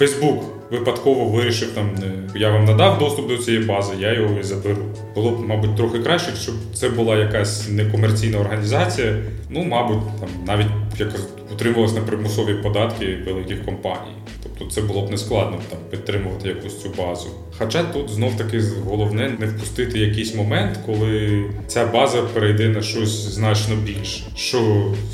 Facebook 0.00 0.40
випадково 0.70 1.24
вирішив 1.24 1.68
там, 1.70 1.90
я 2.36 2.50
вам 2.50 2.64
надав 2.64 2.98
доступ 2.98 3.28
до 3.28 3.38
цієї 3.38 3.64
бази, 3.64 3.92
я 4.00 4.12
його 4.12 4.40
і 4.40 4.42
заберу. 4.42 4.84
Було 5.14 5.30
б, 5.30 5.48
мабуть, 5.48 5.76
трохи 5.76 5.98
краще, 5.98 6.32
щоб 6.42 6.54
це 6.74 6.88
була 6.88 7.16
якась 7.16 7.68
некомерційна 7.68 8.38
організація. 8.38 9.16
Ну, 9.50 9.64
мабуть, 9.64 10.20
там 10.20 10.28
навіть 10.46 10.66
якось 10.98 11.28
утримувалась 11.52 11.94
на 11.94 12.00
примусові 12.00 12.54
податки 12.54 13.18
великих 13.26 13.64
компаній. 13.64 14.14
Тобто 14.42 14.74
це 14.74 14.80
було 14.80 15.06
б 15.06 15.10
нескладно 15.10 15.58
там 15.70 15.78
підтримувати 15.90 16.48
якусь 16.48 16.82
цю 16.82 16.88
базу. 16.98 17.26
Хоча 17.58 17.82
тут 17.82 18.10
знов 18.10 18.36
таки 18.36 18.62
головне 18.88 19.36
не 19.38 19.46
впустити 19.46 19.98
якийсь 19.98 20.34
момент, 20.34 20.78
коли 20.86 21.44
ця 21.66 21.86
база 21.86 22.18
перейде 22.34 22.68
на 22.68 22.82
щось 22.82 23.34
значно 23.34 23.74
більше, 23.76 24.24
що 24.36 24.58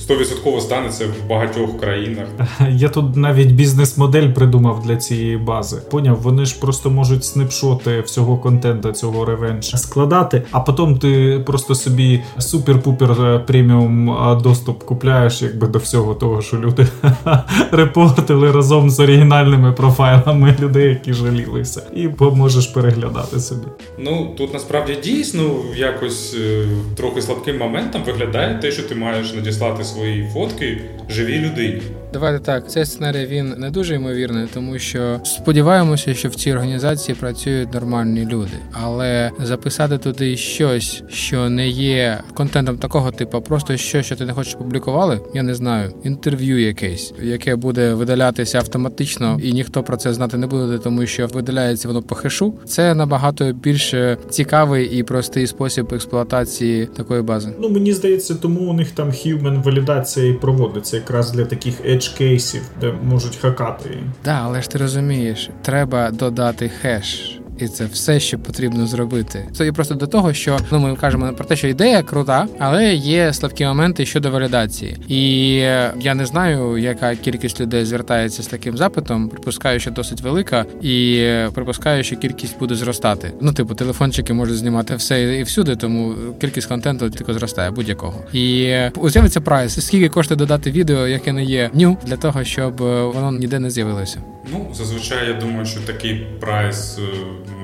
100% 0.09 0.61
станеться 0.61 1.05
в 1.07 1.29
багатьох 1.29 1.81
країнах. 1.81 2.27
Я 2.71 2.89
тут 2.89 3.17
навіть 3.17 3.53
бізнес-модель 3.53 4.33
придумав 4.33 4.83
для 4.87 4.97
цієї 4.97 5.37
бази. 5.37 5.77
Поняв, 5.91 6.19
вони 6.23 6.45
ж 6.45 6.61
просто 6.61 6.91
можуть 6.91 7.25
снипшоти 7.25 8.01
всього 8.01 8.37
контенту 8.37 8.93
цього 8.93 9.25
ревенж 9.25 9.67
складати, 9.77 10.43
а 10.51 10.61
потім 10.61 10.99
ти 10.99 11.43
просто 11.47 11.75
собі 11.75 12.23
супер-пупер 12.39 13.23
е, 13.27 13.39
преміум 13.39 14.11
е, 14.11 14.41
доступ 14.43 14.83
купляєш, 14.83 15.43
якби 15.43 15.67
до 15.67 15.79
всього 15.79 16.15
того, 16.15 16.43
що 16.43 16.57
люди 16.57 16.87
репортили 17.71 18.53
разом 18.53 18.91
з 18.91 19.01
оригіналом 19.11 19.31
кримінальними 19.31 19.73
профайлами 19.73 20.57
людей, 20.61 20.89
які 20.89 21.13
жалілися, 21.13 21.83
і 21.95 22.09
можеш 22.21 22.67
переглядати 22.67 23.41
собі. 23.41 23.67
Ну 23.99 24.35
тут 24.39 24.55
насправді 24.55 24.97
дійсно 25.03 25.43
якось 25.77 26.35
е, 26.35 26.67
трохи 26.97 27.23
слабким 27.23 27.59
моментом 27.59 28.03
виглядає 28.07 28.59
те, 28.59 28.73
що 28.73 28.83
ти 28.83 28.95
маєш 28.95 29.35
надіслати 29.35 29.85
свої 29.85 30.31
фотки 30.35 30.81
живій 31.09 31.39
людині. 31.39 31.83
Давайте 32.13 32.45
так, 32.45 32.71
цей 32.71 32.85
сценарій 32.85 33.27
він 33.27 33.55
не 33.59 33.71
дуже 33.71 33.95
ймовірний, 33.95 34.47
тому 34.55 34.79
що 34.79 35.21
сподіваємося, 35.25 36.15
що 36.15 36.29
в 36.29 36.35
цій 36.35 36.53
організації 36.53 37.17
працюють 37.21 37.75
нормальні 37.75 38.27
люди, 38.27 38.53
але 38.73 39.31
записати 39.43 39.99
туди 39.99 40.37
щось, 40.37 41.03
що 41.09 41.51
не 41.51 41.69
є 41.69 42.19
контентом 42.35 42.79
такого 42.79 43.11
типу, 43.11 43.41
просто 43.41 43.77
щось, 43.77 44.07
що 44.07 44.17
ти 44.17 44.25
не 44.25 44.33
хочеш 44.33 44.55
публікували. 44.55 45.21
Я 45.35 45.43
не 45.43 45.55
знаю. 45.55 45.93
Інтерв'ю 46.05 46.61
якесь, 46.61 47.15
яке 47.23 47.57
буде 47.57 47.95
видалятися 47.95 48.59
автоматично, 48.59 49.39
і 49.43 49.53
ніхто 49.53 49.83
про 49.83 49.97
це 49.97 50.13
знати 50.13 50.37
не 50.37 50.47
буде, 50.47 50.79
тому 50.79 51.07
що 51.07 51.27
видаляється 51.27 51.89
воно 51.89 52.03
по 52.03 52.15
хешу. 52.15 52.55
Це 52.67 52.95
набагато 52.95 53.53
більш 53.53 53.95
цікавий 54.31 54.99
і 54.99 55.03
простий 55.03 55.47
спосіб 55.47 55.95
експлуатації 55.95 56.87
такої 56.87 57.23
бази. 57.23 57.49
Ну 57.61 57.69
мені 57.69 57.93
здається, 57.93 58.35
тому 58.35 58.61
у 58.61 58.73
них 58.73 58.91
там 58.91 59.11
human 59.11 59.63
валідація 59.63 60.27
і 60.27 60.33
проводиться 60.33 60.97
якраз 60.97 61.33
для 61.33 61.45
таких 61.45 61.75
edge 62.01 62.19
кейсів, 62.19 62.63
де 62.81 62.93
можуть 62.93 63.37
хакати. 63.37 63.89
Так, 63.89 63.99
да, 64.25 64.41
але 64.45 64.63
ж 64.63 64.71
ти 64.71 64.79
розумієш, 64.79 65.51
треба 65.63 66.11
додати 66.11 66.69
хеш 66.69 67.40
і 67.63 67.69
це 67.69 67.85
все, 67.85 68.21
що 68.21 68.39
потрібно 68.39 68.87
зробити. 68.87 69.49
Це 69.53 69.67
і 69.67 69.73
просто 69.73 69.95
до 69.95 70.07
того, 70.07 70.33
що 70.33 70.59
ну 70.71 70.79
ми 70.79 70.97
кажемо 70.97 71.33
про 71.33 71.45
те, 71.45 71.57
що 71.57 71.69
ідея 71.69 72.03
крута, 72.03 72.47
але 72.59 72.95
є 72.95 73.33
слабкі 73.33 73.65
моменти 73.65 74.07
щодо 74.07 74.31
валідації. 74.31 74.97
І 75.09 75.55
я 76.01 76.15
не 76.15 76.27
знаю, 76.27 76.79
яка 76.79 77.15
кількість 77.17 77.61
людей 77.61 77.85
звертається 77.85 78.43
з 78.43 78.47
таким 78.47 78.77
запитом. 78.77 79.29
Припускаю, 79.29 79.81
що 79.81 79.91
досить 79.91 80.21
велика, 80.21 80.65
і 80.83 81.27
припускаю, 81.55 82.05
що 82.05 82.17
кількість 82.17 82.59
буде 82.59 82.75
зростати. 82.75 83.33
Ну, 83.41 83.53
типу, 83.53 83.75
телефончики 83.75 84.33
можуть 84.33 84.57
знімати 84.57 84.97
все 84.97 85.39
і 85.39 85.43
всюди, 85.43 85.77
тому 85.77 86.15
кількість 86.41 86.69
контенту 86.69 87.11
тільки 87.11 87.35
зростає 87.35 87.71
будь-якого. 87.71 88.25
І 88.33 88.75
з'явиться 89.05 89.41
прайс. 89.41 89.87
Скільки 89.87 90.09
коштує 90.09 90.39
додати 90.39 90.71
відео, 90.71 91.09
яке 91.09 91.33
не 91.33 91.45
є 91.45 91.71
ню, 91.75 91.97
для 92.07 92.17
того, 92.17 92.45
щоб 92.45 92.77
воно 93.15 93.33
ніде 93.33 93.59
не 93.59 93.71
з'явилося. 93.71 94.23
Ну 94.53 94.71
зазвичай 94.75 95.29
я 95.29 95.35
думаю, 95.35 95.67
що 95.67 95.81
такий 95.81 96.27
прайс 96.41 96.99
е, 96.99 97.03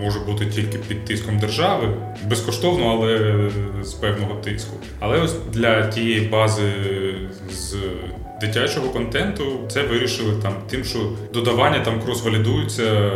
може 0.03 0.21
бути 0.21 0.47
тільки 0.47 0.79
під 0.79 1.05
тиском 1.05 1.39
держави, 1.39 1.89
безкоштовно, 2.29 2.91
але 2.91 3.41
з 3.85 3.93
певного 3.93 4.35
тиску. 4.35 4.77
Але 5.01 5.21
ось 5.21 5.35
для 5.53 5.87
тієї 5.87 6.21
бази 6.21 6.73
з 7.51 7.77
дитячого 8.41 8.89
контенту 8.89 9.45
це 9.69 9.83
вирішили 9.83 10.33
там 10.43 10.53
тим, 10.71 10.85
що 10.85 11.13
додавання 11.35 11.81
там 11.81 12.01
крос-валідуються 12.01 13.11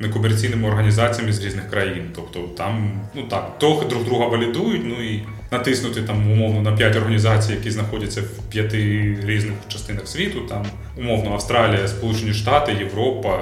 некомерційними 0.00 0.68
організаціями 0.68 1.32
з 1.32 1.44
різних 1.44 1.70
країн. 1.70 2.10
Тобто 2.16 2.40
там, 2.56 3.00
ну 3.14 3.22
так, 3.22 3.58
трохи 3.58 3.86
друг 3.86 4.04
друга 4.04 4.26
валідують, 4.26 4.82
ну 4.84 5.02
і 5.02 5.22
натиснути 5.50 6.02
там 6.02 6.32
умовно 6.32 6.70
на 6.70 6.76
п'ять 6.76 6.96
організацій, 6.96 7.52
які 7.52 7.70
знаходяться 7.70 8.20
в 8.20 8.50
п'яти 8.50 8.78
різних 9.24 9.54
частинах 9.68 10.08
світу. 10.08 10.40
Там 10.48 10.66
умовно 10.98 11.32
Австралія, 11.32 11.88
Сполучені 11.88 12.32
Штати, 12.32 12.72
Європа 12.78 13.38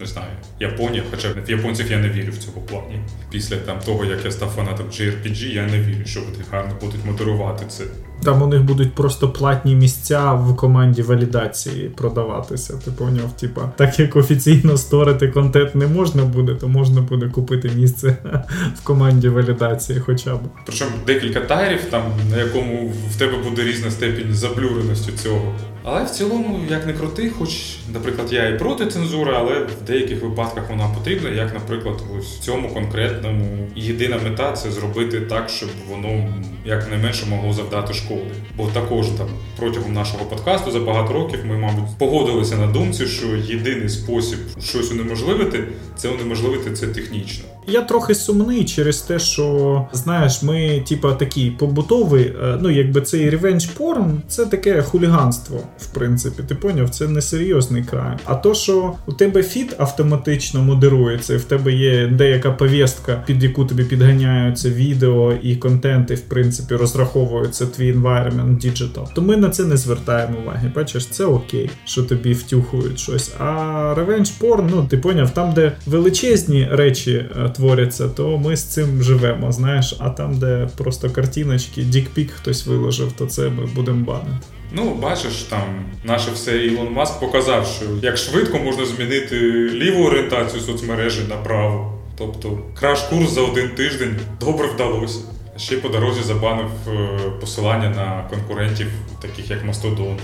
не 0.00 0.06
знаю, 0.06 0.28
Японія, 0.60 1.02
хоча 1.10 1.28
в 1.28 1.50
японців 1.50 1.90
я 1.90 1.98
не 1.98 2.08
вірю 2.08 2.32
в 2.32 2.38
цьому 2.38 2.60
плані. 2.66 3.00
Після 3.30 3.56
там 3.56 3.78
того, 3.86 4.04
як 4.04 4.24
я 4.24 4.30
став 4.30 4.48
фанатом 4.48 4.86
JRPG, 4.86 5.54
я 5.54 5.66
не 5.66 5.80
вірю, 5.80 6.04
що 6.04 6.20
вони 6.20 6.44
гарно 6.50 6.72
будуть 6.80 7.04
модерувати 7.04 7.64
це. 7.68 7.84
Там 8.24 8.42
у 8.42 8.46
них 8.46 8.62
будуть 8.62 8.94
просто 8.94 9.28
платні 9.28 9.74
місця 9.74 10.32
в 10.32 10.56
команді 10.56 11.02
валідації 11.02 11.88
продаватися. 11.88 12.74
Ти 12.84 12.90
поняв? 12.90 13.36
Типа, 13.36 13.72
так 13.76 14.00
як 14.00 14.16
офіційно 14.16 14.76
сторити 14.76 15.28
контент 15.28 15.74
не 15.74 15.86
можна 15.86 16.24
буде, 16.24 16.54
то 16.54 16.68
можна 16.68 17.00
буде 17.00 17.28
купити 17.28 17.70
місце 17.76 18.16
в 18.76 18.84
команді 18.84 19.28
валідації, 19.28 20.00
хоча 20.00 20.36
б. 20.36 20.40
Причому 20.66 20.90
декілька 21.06 21.40
тайрів, 21.40 21.84
там 21.90 22.02
на 22.30 22.36
якому 22.36 22.92
в 23.10 23.18
тебе 23.18 23.38
буде 23.48 23.62
різна 23.62 23.90
степінь 23.90 24.34
заблюреності 24.34 25.12
цього. 25.12 25.54
Але 25.84 26.04
в 26.04 26.10
цілому, 26.10 26.60
як 26.70 26.86
не 26.86 26.92
крути, 26.92 27.30
хоч, 27.38 27.50
наприклад, 27.92 28.32
я 28.32 28.48
і 28.48 28.58
проти 28.58 28.86
цензури, 28.86 29.32
але 29.36 29.58
в 29.58 29.82
деяких 29.86 30.22
випадках 30.22 30.70
вона 30.70 30.88
потрібна, 30.88 31.30
як, 31.30 31.54
наприклад, 31.54 32.02
ось 32.18 32.36
в 32.36 32.40
цьому 32.40 32.68
конкретному 32.68 33.68
єдина 33.76 34.18
мета 34.24 34.52
це 34.52 34.70
зробити 34.70 35.20
так, 35.20 35.48
щоб 35.48 35.68
воно 35.90 36.34
якнайменше 36.64 37.26
могло 37.26 37.52
завдати 37.52 37.94
шкоди. 37.94 38.30
Бо 38.56 38.66
також 38.66 39.06
там 39.06 39.26
протягом 39.56 39.92
нашого 39.92 40.24
подкасту 40.24 40.70
за 40.70 40.80
багато 40.80 41.12
років 41.12 41.38
ми, 41.44 41.58
мабуть, 41.58 41.98
погодилися 41.98 42.56
на 42.56 42.66
думці, 42.66 43.06
що 43.06 43.26
єдиний 43.36 43.88
спосіб 43.88 44.38
щось 44.62 44.92
унеможливити 44.92 45.64
це 45.96 46.08
унеможливити 46.08 46.72
це 46.72 46.86
технічно. 46.86 47.44
Я 47.66 47.82
трохи 47.82 48.14
сумний 48.14 48.64
через 48.64 49.02
те, 49.02 49.18
що 49.18 49.86
знаєш, 49.92 50.42
ми, 50.42 50.84
типа, 50.88 51.12
такий 51.12 51.50
побутовий, 51.50 52.24
е, 52.24 52.58
ну 52.60 52.70
якби 52.70 53.00
цей 53.00 53.30
ревенж 53.30 53.66
порн, 53.66 54.22
це 54.28 54.46
таке 54.46 54.82
хуліганство, 54.82 55.60
в 55.78 55.86
принципі. 55.86 56.42
Ти 56.48 56.54
поняв, 56.54 56.90
це 56.90 57.08
не 57.08 57.22
серйозний 57.22 57.84
край. 57.84 58.16
А 58.24 58.34
то, 58.34 58.54
що 58.54 58.92
у 59.06 59.12
тебе 59.12 59.42
фіт 59.42 59.74
автоматично 59.78 60.62
модерується, 60.62 61.34
і 61.34 61.36
в 61.36 61.44
тебе 61.44 61.72
є 61.72 62.06
деяка 62.06 62.50
повістка, 62.50 63.22
під 63.26 63.42
яку 63.42 63.64
тобі 63.64 63.84
підганяються 63.84 64.70
відео 64.70 65.32
і 65.42 65.56
контент, 65.56 66.10
і 66.10 66.14
в 66.14 66.20
принципі 66.20 66.74
розраховується 66.74 67.66
твій 67.66 67.92
environment 67.92 68.66
digital, 68.66 69.06
то 69.14 69.22
ми 69.22 69.36
на 69.36 69.50
це 69.50 69.64
не 69.64 69.76
звертаємо 69.76 70.38
уваги. 70.42 70.72
Бачиш, 70.76 71.06
це 71.06 71.24
окей, 71.24 71.70
що 71.84 72.02
тобі 72.02 72.32
втюхують 72.32 72.98
щось. 72.98 73.32
А 73.38 73.94
ревенж 73.96 74.30
порн, 74.30 74.70
ну 74.70 74.86
ти 74.90 74.96
поняв, 74.96 75.30
там, 75.30 75.52
де 75.52 75.72
величезні 75.86 76.68
речі 76.70 77.12
е, 77.12 77.50
творяться, 77.60 78.08
то 78.08 78.38
ми 78.38 78.56
з 78.56 78.64
цим 78.64 79.02
живемо. 79.02 79.52
Знаєш, 79.52 79.96
а 79.98 80.10
там, 80.10 80.38
де 80.38 80.68
просто 80.76 81.10
картиночки, 81.10 81.82
дікпік 81.82 82.30
хтось 82.30 82.66
виложив, 82.66 83.12
то 83.12 83.26
це 83.26 83.48
ми 83.48 83.66
будемо 83.74 84.04
банити. 84.04 84.46
Ну, 84.72 84.94
бачиш, 84.94 85.34
там 85.34 85.84
наше 86.04 86.30
все 86.30 86.58
Ілон 86.58 86.92
Маск 86.92 87.20
показав, 87.20 87.66
що 87.66 87.84
як 88.02 88.16
швидко 88.16 88.58
можна 88.58 88.86
змінити 88.86 89.36
ліву 89.72 90.04
орієнтацію 90.04 90.62
соцмережі 90.62 91.20
на 91.28 91.36
праву. 91.36 91.92
Тобто 92.18 92.58
краш-курс 92.80 93.28
за 93.28 93.40
один 93.40 93.68
тиждень 93.68 94.16
добре 94.40 94.66
вдалося. 94.66 95.18
Ще 95.56 95.76
по 95.76 95.88
дорозі 95.88 96.22
забанив 96.22 96.70
е, 96.88 97.08
посилання 97.40 97.88
на 97.88 98.26
конкурентів, 98.30 98.86
таких 99.22 99.50
як 99.50 99.64
Мастодон. 99.64 100.16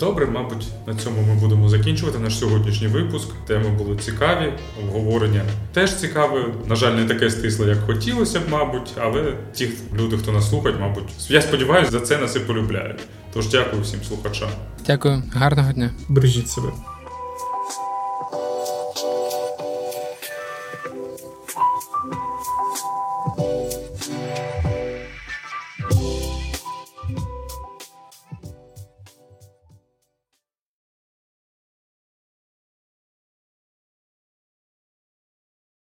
Добре, 0.00 0.26
мабуть, 0.26 0.66
на 0.86 0.94
цьому 0.94 1.22
ми 1.22 1.34
будемо 1.34 1.68
закінчувати 1.68 2.18
наш 2.18 2.38
сьогоднішній 2.38 2.86
випуск. 2.86 3.28
Теми 3.46 3.68
були 3.68 3.96
цікаві, 3.96 4.52
обговорення 4.82 5.42
теж 5.72 5.94
цікаве. 5.94 6.44
На 6.66 6.74
жаль, 6.76 6.92
не 6.92 7.04
таке 7.04 7.30
стисле, 7.30 7.68
як 7.68 7.78
хотілося 7.86 8.40
б, 8.40 8.42
мабуть, 8.50 8.92
але 9.00 9.34
ті 9.52 9.70
люди, 9.94 10.16
хто 10.16 10.32
нас 10.32 10.48
слухають, 10.48 10.80
мабуть, 10.80 11.08
я 11.28 11.42
сподіваюся, 11.42 11.90
за 11.90 12.00
це 12.00 12.18
нас 12.18 12.36
і 12.36 12.40
полюбляють. 12.40 13.00
Тож 13.32 13.48
дякую 13.48 13.82
всім 13.82 14.00
слухачам. 14.08 14.48
Дякую, 14.86 15.22
гарного 15.34 15.72
дня. 15.72 15.90
Бережіть 16.08 16.48
себе. 16.48 16.68